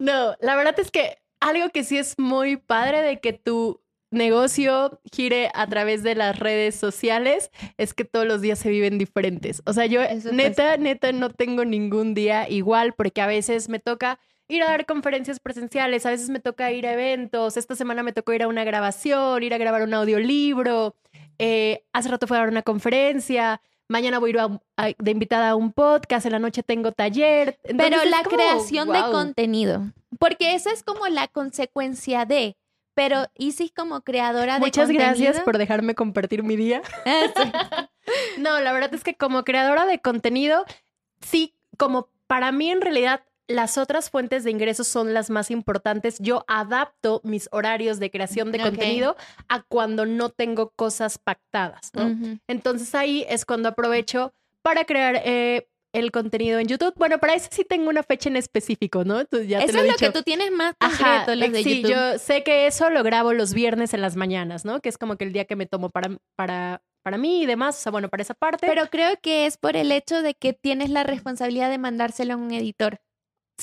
No, 0.00 0.34
la 0.40 0.56
verdad 0.56 0.74
es 0.80 0.90
que 0.90 1.18
algo 1.38 1.70
que 1.70 1.84
sí 1.84 1.96
es 1.96 2.18
muy 2.18 2.56
padre 2.56 3.02
de 3.02 3.20
que 3.20 3.34
tú 3.34 3.83
negocio 4.14 5.00
gire 5.12 5.50
a 5.54 5.66
través 5.66 6.02
de 6.02 6.14
las 6.14 6.38
redes 6.38 6.74
sociales 6.74 7.50
es 7.76 7.94
que 7.94 8.04
todos 8.04 8.26
los 8.26 8.40
días 8.40 8.58
se 8.58 8.70
viven 8.70 8.98
diferentes. 8.98 9.62
O 9.66 9.72
sea, 9.72 9.86
yo 9.86 10.00
neta, 10.32 10.76
neta 10.76 11.12
no 11.12 11.30
tengo 11.30 11.64
ningún 11.64 12.14
día 12.14 12.48
igual 12.48 12.94
porque 12.94 13.20
a 13.20 13.26
veces 13.26 13.68
me 13.68 13.78
toca 13.78 14.18
ir 14.48 14.62
a 14.62 14.66
dar 14.66 14.86
conferencias 14.86 15.40
presenciales, 15.40 16.06
a 16.06 16.10
veces 16.10 16.28
me 16.28 16.40
toca 16.40 16.70
ir 16.72 16.86
a 16.86 16.92
eventos, 16.92 17.56
esta 17.56 17.74
semana 17.74 18.02
me 18.02 18.12
tocó 18.12 18.32
ir 18.32 18.42
a 18.42 18.48
una 18.48 18.64
grabación, 18.64 19.42
ir 19.42 19.54
a 19.54 19.58
grabar 19.58 19.82
un 19.82 19.94
audiolibro, 19.94 20.94
eh, 21.38 21.84
hace 21.92 22.08
rato 22.08 22.26
fue 22.26 22.36
a 22.36 22.40
dar 22.40 22.48
una 22.48 22.62
conferencia, 22.62 23.60
mañana 23.88 24.18
voy 24.18 24.34
a 24.76 24.88
ir 24.88 24.96
de 24.98 25.10
invitada 25.10 25.50
a 25.50 25.56
un 25.56 25.72
podcast, 25.72 26.26
en 26.26 26.32
la 26.32 26.38
noche 26.38 26.62
tengo 26.62 26.92
taller. 26.92 27.58
Pero 27.62 28.04
la 28.04 28.22
creación 28.22 28.92
de 28.92 29.00
contenido, 29.10 29.82
porque 30.18 30.54
esa 30.54 30.72
es 30.72 30.82
como 30.82 31.06
la 31.08 31.28
consecuencia 31.28 32.24
de 32.26 32.56
pero 32.94 33.26
Isis 33.34 33.72
como 33.72 34.02
creadora 34.02 34.54
de 34.54 34.60
Muchas 34.60 34.90
gracias 34.90 35.40
por 35.40 35.58
dejarme 35.58 35.94
compartir 35.94 36.42
mi 36.42 36.56
día. 36.56 36.82
No, 38.38 38.60
la 38.60 38.72
verdad 38.74 38.92
es 38.92 39.02
que 39.02 39.14
como 39.14 39.44
creadora 39.44 39.86
de 39.86 39.98
contenido, 39.98 40.66
sí, 41.22 41.54
como 41.78 42.10
para 42.26 42.52
mí 42.52 42.70
en 42.70 42.82
realidad 42.82 43.24
las 43.46 43.76
otras 43.78 44.10
fuentes 44.10 44.44
de 44.44 44.50
ingresos 44.50 44.88
son 44.88 45.12
las 45.14 45.30
más 45.30 45.50
importantes. 45.50 46.18
Yo 46.18 46.44
adapto 46.48 47.20
mis 47.24 47.48
horarios 47.52 47.98
de 47.98 48.10
creación 48.10 48.52
de 48.52 48.60
contenido 48.60 49.16
a 49.48 49.62
cuando 49.62 50.06
no 50.06 50.30
tengo 50.30 50.70
cosas 50.70 51.18
pactadas, 51.18 51.90
¿no? 51.94 52.38
Entonces 52.46 52.94
ahí 52.94 53.24
es 53.28 53.44
cuando 53.44 53.68
aprovecho 53.68 54.32
para 54.62 54.84
crear 54.84 55.20
eh, 55.24 55.68
el 55.94 56.10
contenido 56.10 56.58
en 56.58 56.66
YouTube. 56.66 56.92
Bueno, 56.96 57.18
para 57.18 57.34
eso 57.34 57.48
sí 57.50 57.64
tengo 57.64 57.88
una 57.88 58.02
fecha 58.02 58.28
en 58.28 58.36
específico, 58.36 59.04
¿no? 59.04 59.22
ya 59.46 59.60
eso 59.60 59.78
es 59.78 59.86
lo 59.86 59.96
que 59.96 60.10
tú 60.10 60.22
tienes 60.22 60.50
más 60.50 60.74
concreto, 60.78 61.34
los 61.34 61.52
de 61.52 61.62
sí, 61.62 61.82
yo 61.82 62.18
sé 62.18 62.42
que 62.42 62.66
eso 62.66 62.90
lo 62.90 63.02
grabo 63.02 63.32
los 63.32 63.54
viernes 63.54 63.94
en 63.94 64.02
las 64.02 64.16
mañanas, 64.16 64.64
¿no? 64.64 64.80
Que 64.80 64.88
es 64.88 64.98
como 64.98 65.16
que 65.16 65.24
el 65.24 65.32
día 65.32 65.44
que 65.44 65.56
me 65.56 65.66
tomo 65.66 65.90
para, 65.90 66.18
para, 66.36 66.82
para 67.02 67.16
mí 67.16 67.42
y 67.42 67.46
demás, 67.46 67.78
o 67.78 67.80
sea, 67.80 67.92
bueno, 67.92 68.08
para 68.08 68.22
esa 68.22 68.34
parte. 68.34 68.66
Pero 68.66 68.88
creo 68.90 69.16
que 69.22 69.46
es 69.46 69.56
por 69.56 69.76
el 69.76 69.92
hecho 69.92 70.20
de 70.20 70.34
que 70.34 70.52
tienes 70.52 70.90
la 70.90 71.04
responsabilidad 71.04 71.70
de 71.70 71.78
mandárselo 71.78 72.34
a 72.34 72.36
un 72.36 72.52
editor. 72.52 73.00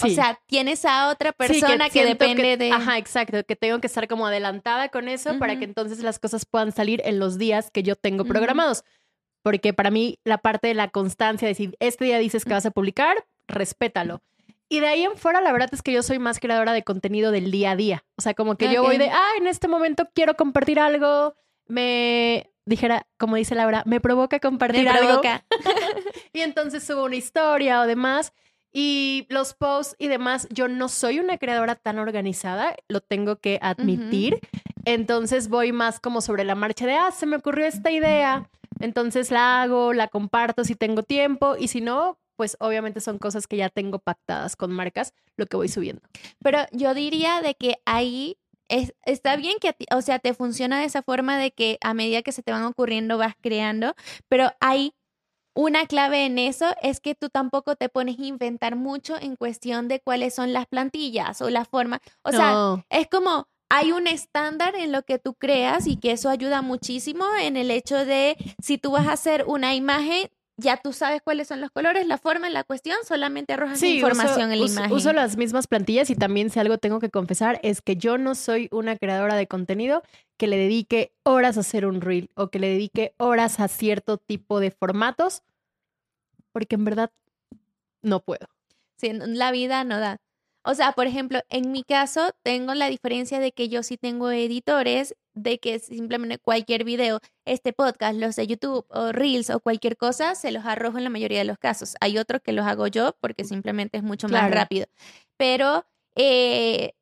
O 0.01 0.07
sea, 0.07 0.39
tienes 0.47 0.85
a 0.85 1.09
otra 1.09 1.33
persona 1.33 1.89
que, 1.89 2.05
depende 2.05 2.55
de. 2.55 2.71
Ajá, 2.71 2.97
exacto, 2.97 3.43
que 3.43 3.57
tengo 3.57 3.81
que 3.81 3.87
estar 3.87 4.07
como 4.07 4.25
adelantada 4.25 4.87
con 4.87 5.09
eso 5.09 5.37
para 5.37 5.59
que 5.59 5.65
entonces 5.65 5.99
las 5.99 6.17
cosas 6.17 6.45
puedan 6.45 6.71
salir 6.71 7.01
en 7.03 7.19
los 7.19 7.37
días 7.37 7.71
que 7.71 7.83
yo 7.83 7.97
tengo 7.97 8.23
programados 8.23 8.85
porque 9.43 9.73
para 9.73 9.91
mí 9.91 10.19
la 10.23 10.37
parte 10.37 10.67
de 10.67 10.73
la 10.73 10.89
constancia, 10.89 11.47
decir, 11.47 11.75
este 11.79 12.05
día 12.05 12.17
dices 12.19 12.45
que 12.45 12.53
vas 12.53 12.65
a 12.65 12.71
publicar, 12.71 13.25
respétalo. 13.47 14.21
Y 14.69 14.79
de 14.79 14.87
ahí 14.87 15.03
en 15.03 15.17
fuera, 15.17 15.41
la 15.41 15.51
verdad 15.51 15.69
es 15.73 15.81
que 15.81 15.91
yo 15.91 16.01
soy 16.01 16.17
más 16.17 16.39
creadora 16.39 16.71
de 16.71 16.83
contenido 16.83 17.31
del 17.31 17.51
día 17.51 17.71
a 17.71 17.75
día. 17.75 18.05
O 18.15 18.21
sea, 18.21 18.33
como 18.33 18.55
que 18.55 18.71
yo 18.71 18.83
voy 18.83 18.97
de, 18.97 19.09
ah, 19.09 19.31
en 19.37 19.47
este 19.47 19.67
momento 19.67 20.07
quiero 20.13 20.35
compartir 20.35 20.79
algo, 20.79 21.35
me 21.67 22.49
dijera, 22.65 23.05
como 23.17 23.35
dice 23.35 23.53
Laura, 23.53 23.83
me 23.85 23.99
provoca 23.99 24.39
compartir 24.39 24.85
me 24.85 24.97
provoca. 24.97 25.43
algo. 25.49 25.79
y 26.33 26.39
entonces 26.39 26.85
subo 26.85 27.03
una 27.03 27.17
historia 27.17 27.81
o 27.81 27.87
demás. 27.87 28.31
Y 28.71 29.27
los 29.29 29.53
posts 29.53 29.97
y 29.99 30.07
demás, 30.07 30.47
yo 30.49 30.69
no 30.69 30.87
soy 30.87 31.19
una 31.19 31.37
creadora 31.37 31.75
tan 31.75 31.99
organizada, 31.99 32.73
lo 32.87 33.01
tengo 33.01 33.41
que 33.41 33.59
admitir. 33.61 34.39
Entonces 34.85 35.49
voy 35.49 35.73
más 35.73 35.99
como 35.99 36.21
sobre 36.21 36.45
la 36.45 36.55
marcha 36.55 36.85
de, 36.85 36.93
ah, 36.93 37.11
se 37.11 37.25
me 37.25 37.35
ocurrió 37.35 37.65
esta 37.65 37.91
idea 37.91 38.49
Entonces 38.81 39.31
la 39.31 39.61
hago, 39.61 39.93
la 39.93 40.07
comparto 40.07 40.63
si 40.63 40.75
tengo 40.75 41.03
tiempo 41.03 41.55
y 41.57 41.67
si 41.67 41.81
no, 41.81 42.19
pues 42.35 42.57
obviamente 42.59 43.01
son 43.01 43.19
cosas 43.19 43.47
que 43.47 43.57
ya 43.57 43.69
tengo 43.69 43.99
pactadas 43.99 44.55
con 44.55 44.71
marcas, 44.71 45.13
lo 45.37 45.45
que 45.45 45.57
voy 45.57 45.69
subiendo. 45.69 46.01
Pero 46.43 46.59
yo 46.71 46.93
diría 46.93 47.41
de 47.41 47.55
que 47.55 47.75
ahí 47.85 48.37
es, 48.67 48.93
está 49.05 49.35
bien 49.35 49.57
que, 49.59 49.75
o 49.95 50.01
sea, 50.01 50.19
te 50.19 50.33
funciona 50.33 50.79
de 50.79 50.85
esa 50.85 51.03
forma 51.03 51.37
de 51.37 51.51
que 51.51 51.77
a 51.81 51.93
medida 51.93 52.21
que 52.21 52.31
se 52.31 52.41
te 52.41 52.51
van 52.51 52.63
ocurriendo 52.63 53.17
vas 53.17 53.35
creando, 53.39 53.95
pero 54.27 54.51
hay 54.59 54.93
una 55.53 55.85
clave 55.85 56.25
en 56.25 56.39
eso 56.39 56.73
es 56.81 57.01
que 57.01 57.13
tú 57.13 57.29
tampoco 57.29 57.75
te 57.75 57.89
pones 57.89 58.17
a 58.17 58.23
inventar 58.23 58.75
mucho 58.75 59.17
en 59.19 59.35
cuestión 59.35 59.87
de 59.87 59.99
cuáles 59.99 60.33
son 60.33 60.53
las 60.53 60.65
plantillas 60.65 61.41
o 61.41 61.49
la 61.49 61.65
forma. 61.65 61.99
O 62.23 62.31
sea, 62.31 62.83
es 62.89 63.07
como 63.09 63.47
hay 63.73 63.93
un 63.93 64.05
estándar 64.05 64.75
en 64.75 64.91
lo 64.91 65.03
que 65.03 65.17
tú 65.17 65.33
creas 65.33 65.87
y 65.87 65.95
que 65.95 66.11
eso 66.11 66.27
ayuda 66.27 66.61
muchísimo 66.61 67.23
en 67.41 67.55
el 67.55 67.71
hecho 67.71 68.05
de 68.05 68.35
si 68.61 68.77
tú 68.77 68.91
vas 68.91 69.07
a 69.07 69.13
hacer 69.13 69.45
una 69.47 69.73
imagen, 69.75 70.29
ya 70.57 70.75
tú 70.75 70.91
sabes 70.91 71.21
cuáles 71.21 71.47
son 71.47 71.61
los 71.61 71.71
colores, 71.71 72.05
la 72.05 72.17
forma, 72.17 72.49
la 72.49 72.65
cuestión, 72.65 72.97
solamente 73.07 73.53
arrojas 73.53 73.81
información 73.81 74.51
en 74.51 74.59
la 74.59 74.65
imagen. 74.65 74.91
Uso 74.91 75.13
las 75.13 75.37
mismas 75.37 75.67
plantillas 75.67 76.09
y 76.09 76.15
también 76.15 76.49
si 76.49 76.59
algo 76.59 76.79
tengo 76.79 76.99
que 76.99 77.09
confesar 77.09 77.61
es 77.63 77.81
que 77.81 77.95
yo 77.95 78.17
no 78.17 78.35
soy 78.35 78.67
una 78.71 78.97
creadora 78.97 79.35
de 79.35 79.47
contenido 79.47 80.03
que 80.35 80.47
le 80.47 80.57
dedique 80.57 81.13
horas 81.23 81.55
a 81.55 81.61
hacer 81.61 81.85
un 81.85 82.01
reel 82.01 82.29
o 82.35 82.49
que 82.49 82.59
le 82.59 82.67
dedique 82.67 83.15
horas 83.19 83.61
a 83.61 83.69
cierto 83.69 84.17
tipo 84.17 84.59
de 84.59 84.71
formatos, 84.71 85.43
porque 86.51 86.75
en 86.75 86.83
verdad 86.83 87.09
no 88.01 88.19
puedo. 88.19 88.49
Sí, 88.97 89.13
la 89.13 89.51
vida 89.51 89.85
no 89.85 89.97
da. 89.97 90.19
O 90.63 90.75
sea, 90.75 90.91
por 90.91 91.07
ejemplo, 91.07 91.39
en 91.49 91.71
mi 91.71 91.83
caso 91.83 92.31
tengo 92.43 92.75
la 92.75 92.87
diferencia 92.87 93.39
de 93.39 93.51
que 93.51 93.67
yo 93.67 93.81
sí 93.81 93.97
tengo 93.97 94.29
editores, 94.31 95.15
de 95.33 95.59
que 95.59 95.79
simplemente 95.79 96.37
cualquier 96.37 96.83
video, 96.83 97.19
este 97.45 97.73
podcast, 97.73 98.19
los 98.19 98.35
de 98.35 98.47
YouTube 98.47 98.85
o 98.89 99.11
Reels 99.11 99.49
o 99.49 99.59
cualquier 99.59 99.97
cosa, 99.97 100.35
se 100.35 100.51
los 100.51 100.65
arrojo 100.65 100.97
en 100.97 101.03
la 101.03 101.09
mayoría 101.09 101.39
de 101.39 101.45
los 101.45 101.57
casos. 101.57 101.95
Hay 101.99 102.17
otros 102.17 102.41
que 102.41 102.51
los 102.51 102.65
hago 102.65 102.87
yo 102.87 103.15
porque 103.19 103.43
simplemente 103.43 103.97
es 103.97 104.03
mucho 104.03 104.27
más 104.29 104.51
rápido. 104.51 104.85
Pero 105.37 105.85
eh, 106.15 106.93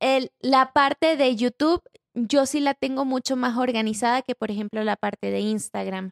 el, 0.00 0.32
la 0.40 0.72
parte 0.72 1.16
de 1.16 1.36
YouTube, 1.36 1.82
yo 2.14 2.46
sí 2.46 2.60
la 2.60 2.74
tengo 2.74 3.04
mucho 3.04 3.36
más 3.36 3.56
organizada 3.56 4.22
que, 4.22 4.34
por 4.34 4.50
ejemplo, 4.50 4.82
la 4.82 4.96
parte 4.96 5.30
de 5.30 5.40
Instagram 5.40 6.10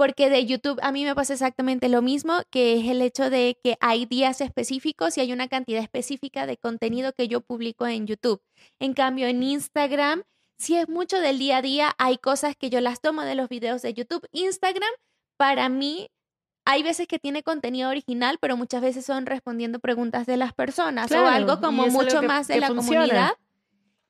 porque 0.00 0.30
de 0.30 0.46
YouTube 0.46 0.80
a 0.82 0.92
mí 0.92 1.04
me 1.04 1.14
pasa 1.14 1.34
exactamente 1.34 1.90
lo 1.90 2.00
mismo, 2.00 2.40
que 2.48 2.80
es 2.80 2.88
el 2.88 3.02
hecho 3.02 3.28
de 3.28 3.58
que 3.62 3.76
hay 3.80 4.06
días 4.06 4.40
específicos 4.40 5.18
y 5.18 5.20
hay 5.20 5.30
una 5.30 5.46
cantidad 5.46 5.82
específica 5.82 6.46
de 6.46 6.56
contenido 6.56 7.12
que 7.12 7.28
yo 7.28 7.42
publico 7.42 7.86
en 7.86 8.06
YouTube. 8.06 8.40
En 8.78 8.94
cambio, 8.94 9.26
en 9.26 9.42
Instagram, 9.42 10.22
si 10.56 10.78
es 10.78 10.88
mucho 10.88 11.20
del 11.20 11.38
día 11.38 11.58
a 11.58 11.60
día, 11.62 11.94
hay 11.98 12.16
cosas 12.16 12.56
que 12.56 12.70
yo 12.70 12.80
las 12.80 13.02
tomo 13.02 13.20
de 13.24 13.34
los 13.34 13.50
videos 13.50 13.82
de 13.82 13.92
YouTube. 13.92 14.26
Instagram, 14.32 14.88
para 15.36 15.68
mí, 15.68 16.08
hay 16.64 16.82
veces 16.82 17.06
que 17.06 17.18
tiene 17.18 17.42
contenido 17.42 17.90
original, 17.90 18.38
pero 18.40 18.56
muchas 18.56 18.80
veces 18.80 19.04
son 19.04 19.26
respondiendo 19.26 19.80
preguntas 19.80 20.24
de 20.24 20.38
las 20.38 20.54
personas 20.54 21.12
o 21.12 21.26
algo 21.26 21.60
como 21.60 21.88
mucho 21.88 22.22
más 22.22 22.48
de 22.48 22.58
la 22.58 22.68
comunidad. 22.68 23.32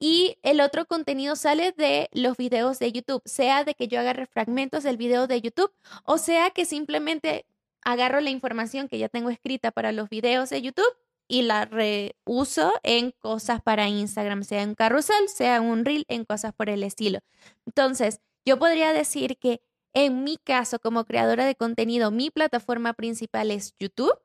Y 0.02 0.38
el 0.42 0.62
otro 0.62 0.86
contenido 0.86 1.36
sale 1.36 1.72
de 1.72 2.08
los 2.12 2.38
videos 2.38 2.78
de 2.78 2.90
YouTube, 2.90 3.22
sea 3.26 3.64
de 3.64 3.74
que 3.74 3.86
yo 3.86 4.00
agarre 4.00 4.26
fragmentos 4.26 4.82
del 4.82 4.96
video 4.96 5.26
de 5.26 5.42
YouTube 5.42 5.70
o 6.04 6.16
sea 6.18 6.50
que 6.50 6.64
simplemente 6.64 7.46
agarro 7.82 8.20
la 8.20 8.30
información 8.30 8.88
que 8.88 8.98
ya 8.98 9.08
tengo 9.08 9.30
escrita 9.30 9.70
para 9.70 9.92
los 9.92 10.08
videos 10.08 10.50
de 10.50 10.62
YouTube 10.62 10.96
y 11.28 11.42
la 11.42 11.64
reuso 11.66 12.72
en 12.82 13.12
cosas 13.12 13.62
para 13.62 13.88
Instagram, 13.88 14.42
sea 14.42 14.62
en 14.62 14.74
carrusel, 14.74 15.28
sea 15.28 15.60
un 15.60 15.84
reel, 15.84 16.04
en 16.08 16.24
cosas 16.24 16.52
por 16.52 16.68
el 16.68 16.82
estilo. 16.82 17.20
Entonces, 17.66 18.20
yo 18.44 18.58
podría 18.58 18.92
decir 18.92 19.36
que 19.38 19.62
en 19.92 20.24
mi 20.24 20.38
caso, 20.38 20.78
como 20.80 21.04
creadora 21.04 21.44
de 21.44 21.54
contenido, 21.54 22.10
mi 22.10 22.30
plataforma 22.30 22.94
principal 22.94 23.50
es 23.50 23.74
YouTube 23.78 24.18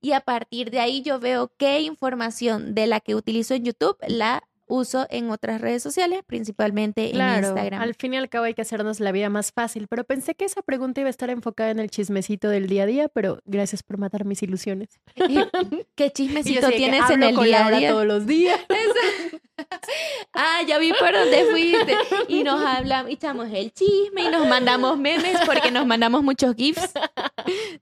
y 0.00 0.12
a 0.12 0.20
partir 0.20 0.70
de 0.70 0.80
ahí 0.80 1.02
yo 1.02 1.18
veo 1.18 1.52
qué 1.58 1.80
información 1.80 2.74
de 2.74 2.86
la 2.86 3.00
que 3.00 3.14
utilizo 3.14 3.54
en 3.54 3.64
YouTube 3.64 3.96
la 4.06 4.42
uso 4.66 5.06
en 5.10 5.30
otras 5.30 5.60
redes 5.60 5.82
sociales, 5.82 6.20
principalmente 6.26 7.10
en 7.10 7.44
Instagram. 7.44 7.80
Al 7.80 7.94
fin 7.94 8.14
y 8.14 8.16
al 8.16 8.28
cabo 8.28 8.44
hay 8.44 8.54
que 8.54 8.62
hacernos 8.62 9.00
la 9.00 9.12
vida 9.12 9.28
más 9.30 9.52
fácil, 9.52 9.86
pero 9.88 10.04
pensé 10.04 10.34
que 10.34 10.44
esa 10.44 10.62
pregunta 10.62 11.00
iba 11.00 11.08
a 11.08 11.10
estar 11.10 11.30
enfocada 11.30 11.70
en 11.70 11.78
el 11.78 11.90
chismecito 11.90 12.48
del 12.48 12.66
día 12.68 12.84
a 12.84 12.86
día, 12.86 13.08
pero 13.08 13.40
gracias 13.44 13.82
por 13.82 13.98
matar 13.98 14.24
mis 14.24 14.42
ilusiones. 14.42 14.88
¿Qué 15.94 16.10
chismecito 16.10 16.68
tienes 16.70 17.08
en 17.10 17.22
el 17.22 17.36
día 17.36 17.66
a 17.66 17.70
día? 17.70 17.90
todos 17.90 18.06
los 18.06 18.26
días. 18.26 18.60
ah, 20.32 20.60
ya 20.66 20.78
vi 20.78 20.92
por 20.92 21.12
dónde 21.12 21.44
fuiste. 21.50 21.96
Y 22.28 22.42
nos 22.42 22.60
hablamos, 22.62 23.10
y 23.10 23.14
echamos 23.14 23.48
el 23.52 23.72
chisme 23.72 24.24
y 24.24 24.28
nos 24.28 24.46
mandamos 24.46 24.98
memes 24.98 25.38
porque 25.46 25.70
nos 25.70 25.86
mandamos 25.86 26.22
muchos 26.22 26.54
gifs 26.54 26.92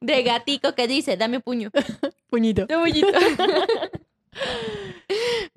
de 0.01 0.23
gatico 0.23 0.75
que 0.75 0.87
dice, 0.87 1.17
dame 1.17 1.41
puño. 1.41 1.71
Puñito. 2.31 2.67
puñito. 2.67 3.07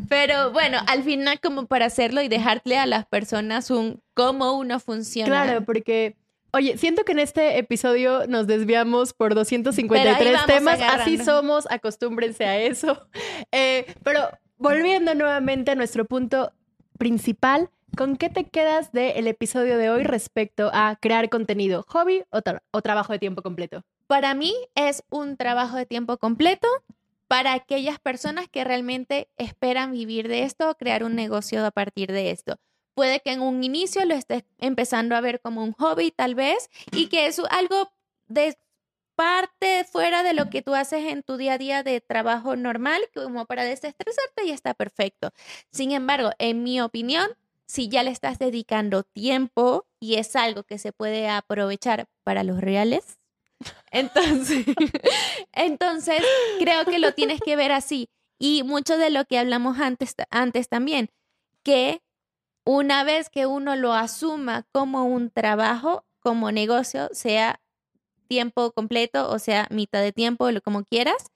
Pero 0.09 0.51
bueno, 0.51 0.79
al 0.87 1.03
final 1.03 1.39
como 1.39 1.67
para 1.67 1.85
hacerlo 1.85 2.21
y 2.21 2.27
dejarle 2.27 2.77
a 2.77 2.85
las 2.85 3.05
personas 3.05 3.71
un 3.71 4.01
cómo 4.13 4.57
uno 4.57 4.79
funciona. 4.79 5.43
Claro, 5.43 5.65
porque 5.65 6.15
Oye, 6.53 6.77
siento 6.77 7.03
que 7.03 7.11
en 7.11 7.19
este 7.19 7.59
episodio 7.59 8.25
nos 8.27 8.47
desviamos 8.47 9.13
por 9.13 9.35
253 9.35 10.45
temas. 10.45 10.79
Así 10.81 11.17
somos, 11.17 11.67
acostúmbrense 11.69 12.45
a 12.45 12.59
eso. 12.59 13.07
Eh, 13.51 13.85
pero 14.03 14.27
volviendo 14.57 15.13
nuevamente 15.13 15.71
a 15.71 15.75
nuestro 15.75 16.05
punto 16.05 16.51
principal, 16.97 17.69
¿con 17.95 18.17
qué 18.17 18.29
te 18.29 18.45
quedas 18.45 18.91
del 18.91 19.27
episodio 19.27 19.77
de 19.77 19.89
hoy 19.89 20.03
respecto 20.03 20.71
a 20.73 20.97
crear 20.99 21.29
contenido? 21.29 21.85
¿Hobby 21.87 22.23
o 22.31 22.81
trabajo 22.81 23.13
de 23.13 23.19
tiempo 23.19 23.41
completo? 23.43 23.83
Para 24.07 24.33
mí 24.33 24.53
es 24.75 25.03
un 25.09 25.37
trabajo 25.37 25.77
de 25.77 25.85
tiempo 25.85 26.17
completo 26.17 26.67
para 27.27 27.53
aquellas 27.53 27.99
personas 27.99 28.47
que 28.49 28.63
realmente 28.63 29.29
esperan 29.37 29.91
vivir 29.91 30.27
de 30.27 30.43
esto 30.43 30.69
o 30.69 30.75
crear 30.75 31.03
un 31.03 31.15
negocio 31.15 31.65
a 31.65 31.71
partir 31.71 32.11
de 32.11 32.31
esto. 32.31 32.57
Puede 32.93 33.19
que 33.19 33.31
en 33.31 33.41
un 33.41 33.63
inicio 33.63 34.05
lo 34.05 34.15
estés 34.15 34.43
empezando 34.57 35.15
a 35.15 35.21
ver 35.21 35.39
como 35.39 35.63
un 35.63 35.73
hobby 35.73 36.11
tal 36.11 36.35
vez 36.35 36.69
y 36.91 37.07
que 37.07 37.27
es 37.27 37.39
algo 37.51 37.91
de 38.27 38.57
parte 39.15 39.83
fuera 39.83 40.23
de 40.23 40.33
lo 40.33 40.49
que 40.49 40.61
tú 40.61 40.75
haces 40.75 41.05
en 41.05 41.23
tu 41.23 41.37
día 41.37 41.53
a 41.53 41.57
día 41.57 41.83
de 41.83 42.01
trabajo 42.01 42.55
normal, 42.55 43.01
como 43.13 43.45
para 43.45 43.63
desestresarte 43.63 44.45
y 44.45 44.51
está 44.51 44.73
perfecto. 44.73 45.31
Sin 45.71 45.91
embargo, 45.91 46.31
en 46.37 46.63
mi 46.63 46.79
opinión, 46.81 47.27
si 47.65 47.89
ya 47.89 48.03
le 48.03 48.11
estás 48.11 48.39
dedicando 48.39 49.03
tiempo 49.03 49.85
y 49.99 50.15
es 50.15 50.35
algo 50.35 50.63
que 50.63 50.77
se 50.77 50.93
puede 50.93 51.27
aprovechar 51.29 52.07
para 52.23 52.43
los 52.43 52.61
reales, 52.61 53.17
entonces, 53.91 54.65
entonces, 55.53 56.21
creo 56.59 56.85
que 56.85 56.99
lo 56.99 57.13
tienes 57.13 57.41
que 57.41 57.55
ver 57.55 57.71
así. 57.71 58.09
Y 58.39 58.63
mucho 58.63 58.97
de 58.97 59.09
lo 59.09 59.25
que 59.25 59.39
hablamos 59.39 59.79
antes, 59.79 60.15
antes 60.29 60.69
también, 60.69 61.09
que 61.63 62.01
una 62.65 63.03
vez 63.03 63.29
que 63.29 63.45
uno 63.45 63.75
lo 63.75 63.93
asuma 63.93 64.67
como 64.71 65.05
un 65.05 65.31
trabajo, 65.31 66.05
como 66.19 66.51
negocio, 66.51 67.09
sea 67.13 67.59
tiempo 68.27 68.73
completo 68.73 69.29
o 69.29 69.39
sea 69.39 69.67
mitad 69.71 70.01
de 70.01 70.11
tiempo, 70.11 70.51
lo 70.51 70.61
como 70.61 70.83
quieras, 70.83 71.31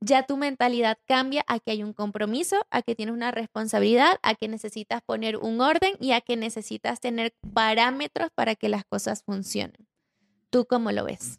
ya 0.00 0.24
tu 0.24 0.36
mentalidad 0.36 0.98
cambia 1.06 1.44
a 1.48 1.58
que 1.58 1.72
hay 1.72 1.82
un 1.82 1.92
compromiso, 1.92 2.64
a 2.70 2.82
que 2.82 2.94
tienes 2.94 3.14
una 3.14 3.30
responsabilidad, 3.30 4.18
a 4.22 4.34
que 4.34 4.48
necesitas 4.48 5.02
poner 5.02 5.36
un 5.36 5.60
orden 5.60 5.94
y 6.00 6.12
a 6.12 6.20
que 6.20 6.36
necesitas 6.36 7.00
tener 7.00 7.34
parámetros 7.52 8.30
para 8.34 8.54
que 8.54 8.68
las 8.68 8.84
cosas 8.84 9.22
funcionen. 9.24 9.88
¿Tú 10.50 10.66
cómo 10.66 10.92
lo 10.92 11.04
ves? 11.04 11.38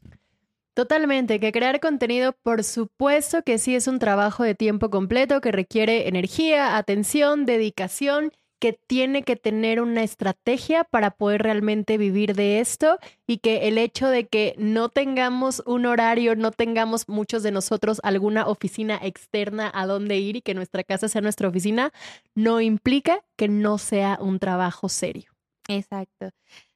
Totalmente, 0.73 1.39
que 1.39 1.51
crear 1.51 1.79
contenido, 1.79 2.33
por 2.41 2.63
supuesto 2.63 3.43
que 3.43 3.57
sí 3.57 3.75
es 3.75 3.87
un 3.87 3.99
trabajo 3.99 4.43
de 4.43 4.55
tiempo 4.55 4.89
completo 4.89 5.41
que 5.41 5.51
requiere 5.51 6.07
energía, 6.07 6.77
atención, 6.77 7.45
dedicación, 7.45 8.31
que 8.59 8.73
tiene 8.73 9.23
que 9.23 9.35
tener 9.35 9.81
una 9.81 10.03
estrategia 10.03 10.83
para 10.83 11.11
poder 11.11 11.41
realmente 11.43 11.97
vivir 11.97 12.35
de 12.35 12.59
esto 12.59 12.99
y 13.25 13.37
que 13.37 13.67
el 13.67 13.77
hecho 13.77 14.07
de 14.09 14.27
que 14.27 14.53
no 14.57 14.89
tengamos 14.89 15.63
un 15.65 15.85
horario, 15.85 16.35
no 16.35 16.51
tengamos 16.51 17.07
muchos 17.07 17.41
de 17.41 17.51
nosotros 17.51 17.99
alguna 18.03 18.47
oficina 18.47 18.99
externa 19.01 19.71
a 19.73 19.85
donde 19.85 20.17
ir 20.17 20.35
y 20.35 20.41
que 20.41 20.53
nuestra 20.53 20.83
casa 20.83 21.07
sea 21.07 21.21
nuestra 21.21 21.47
oficina, 21.47 21.91
no 22.35 22.59
implica 22.61 23.23
que 23.37 23.47
no 23.47 23.77
sea 23.77 24.17
un 24.21 24.39
trabajo 24.39 24.89
serio. 24.89 25.31
Exacto. 25.67 26.31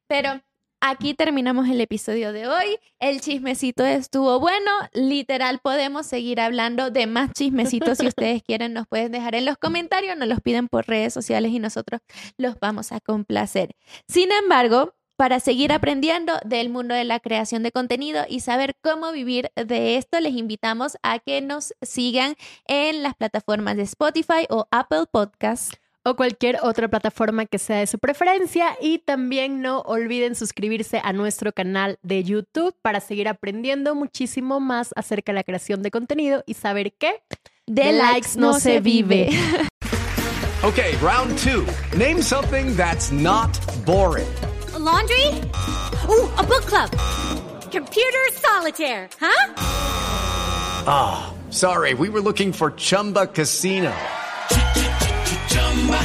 Pero 0.08 0.41
Aquí 0.86 1.13
terminamos 1.13 1.69
el 1.69 1.80
episodio 1.80 2.34
de 2.34 2.46
hoy. 2.46 2.78
El 3.00 3.22
chismecito 3.22 3.86
estuvo 3.86 4.41
bueno. 4.41 4.69
Literal, 4.91 5.60
podemos 5.63 6.06
seguir 6.06 6.41
hablando 6.41 6.91
de 6.91 7.08
más 7.08 7.32
chismecitos 7.32 8.00
si 8.00 8.08
ustedes 8.08 8.43
quieren. 8.46 8.74
Nos 8.74 8.86
pueden 8.88 9.13
dejar 9.13 9.34
en 9.34 9.46
los 9.46 9.58
comentarios, 9.58 10.17
nos 10.17 10.28
los 10.28 10.41
piden 10.41 10.67
por 10.67 10.86
redes 10.86 11.13
sociales 11.13 11.54
y 11.54 11.60
nosotros 11.60 12.02
los 12.36 12.60
vamos 12.60 12.91
a 12.91 13.00
complacer. 13.00 13.78
Sin 14.10 14.34
embargo, 14.34 14.93
para 15.15 15.39
seguir 15.39 15.72
aprendiendo 15.72 16.34
del 16.43 16.69
mundo 16.69 16.93
de 16.93 17.06
la 17.06 17.22
creación 17.22 17.63
de 17.63 17.72
contenido 17.72 18.26
y 18.28 18.41
saber 18.41 18.76
cómo 18.82 19.13
vivir 19.13 19.52
de 19.56 19.96
esto, 19.96 20.19
les 20.19 20.34
invitamos 20.34 20.98
a 21.02 21.19
que 21.19 21.39
nos 21.39 21.74
sigan 21.82 22.36
en 22.67 23.04
las 23.04 23.15
plataformas 23.15 23.78
de 23.78 23.84
Spotify 23.84 24.48
o 24.50 24.67
Apple 24.69 25.06
Podcasts 25.10 25.78
o 26.04 26.16
cualquier 26.16 26.60
otra 26.62 26.88
plataforma 26.88 27.46
que 27.46 27.60
sea 27.60 27.78
de 27.78 27.88
su 27.88 28.00
preferencia. 28.00 28.78
Y 28.82 29.00
también 29.00 29.62
no 29.62 29.80
olviden 29.82 30.36
suscribirse 30.36 31.02
a 31.04 31.13
nuestro 31.13 31.54
canal 31.54 32.00
de 32.04 32.24
YouTube 32.24 32.76
para 32.82 33.00
seguir 33.00 33.28
aprendiendo 33.28 33.96
muchísimo 33.96 34.60
más 34.60 34.94
acerca 34.96 35.32
de 35.32 35.38
la 35.38 35.44
creación 35.44 35.82
de 35.82 35.92
contenido 35.92 36.44
y 36.46 36.54
saber 36.54 36.94
que 36.94 37.22
de, 37.66 37.94
likes, 37.94 38.38
no 38.38 38.60
se 38.60 38.80
vive. 38.82 39.30
ok, 40.63 40.80
round 41.02 41.38
two. 41.39 41.66
Name 41.98 42.22
something 42.22 42.76
that's 42.76 43.12
not 43.12 43.52
boring. 43.86 44.28
laundry? 44.84 45.28
Ooh, 46.10 46.30
a 46.38 46.44
book 46.44 46.66
club. 46.66 46.89
Computer 47.72 48.20
solitaire, 48.34 49.10
huh? 49.20 49.54
Ah, 50.86 51.34
oh, 51.34 51.52
sorry. 51.52 51.94
We 51.94 52.10
were 52.10 52.22
looking 52.22 52.52
for 52.52 52.72
Chumba 52.72 53.28
Casino. 53.28 53.94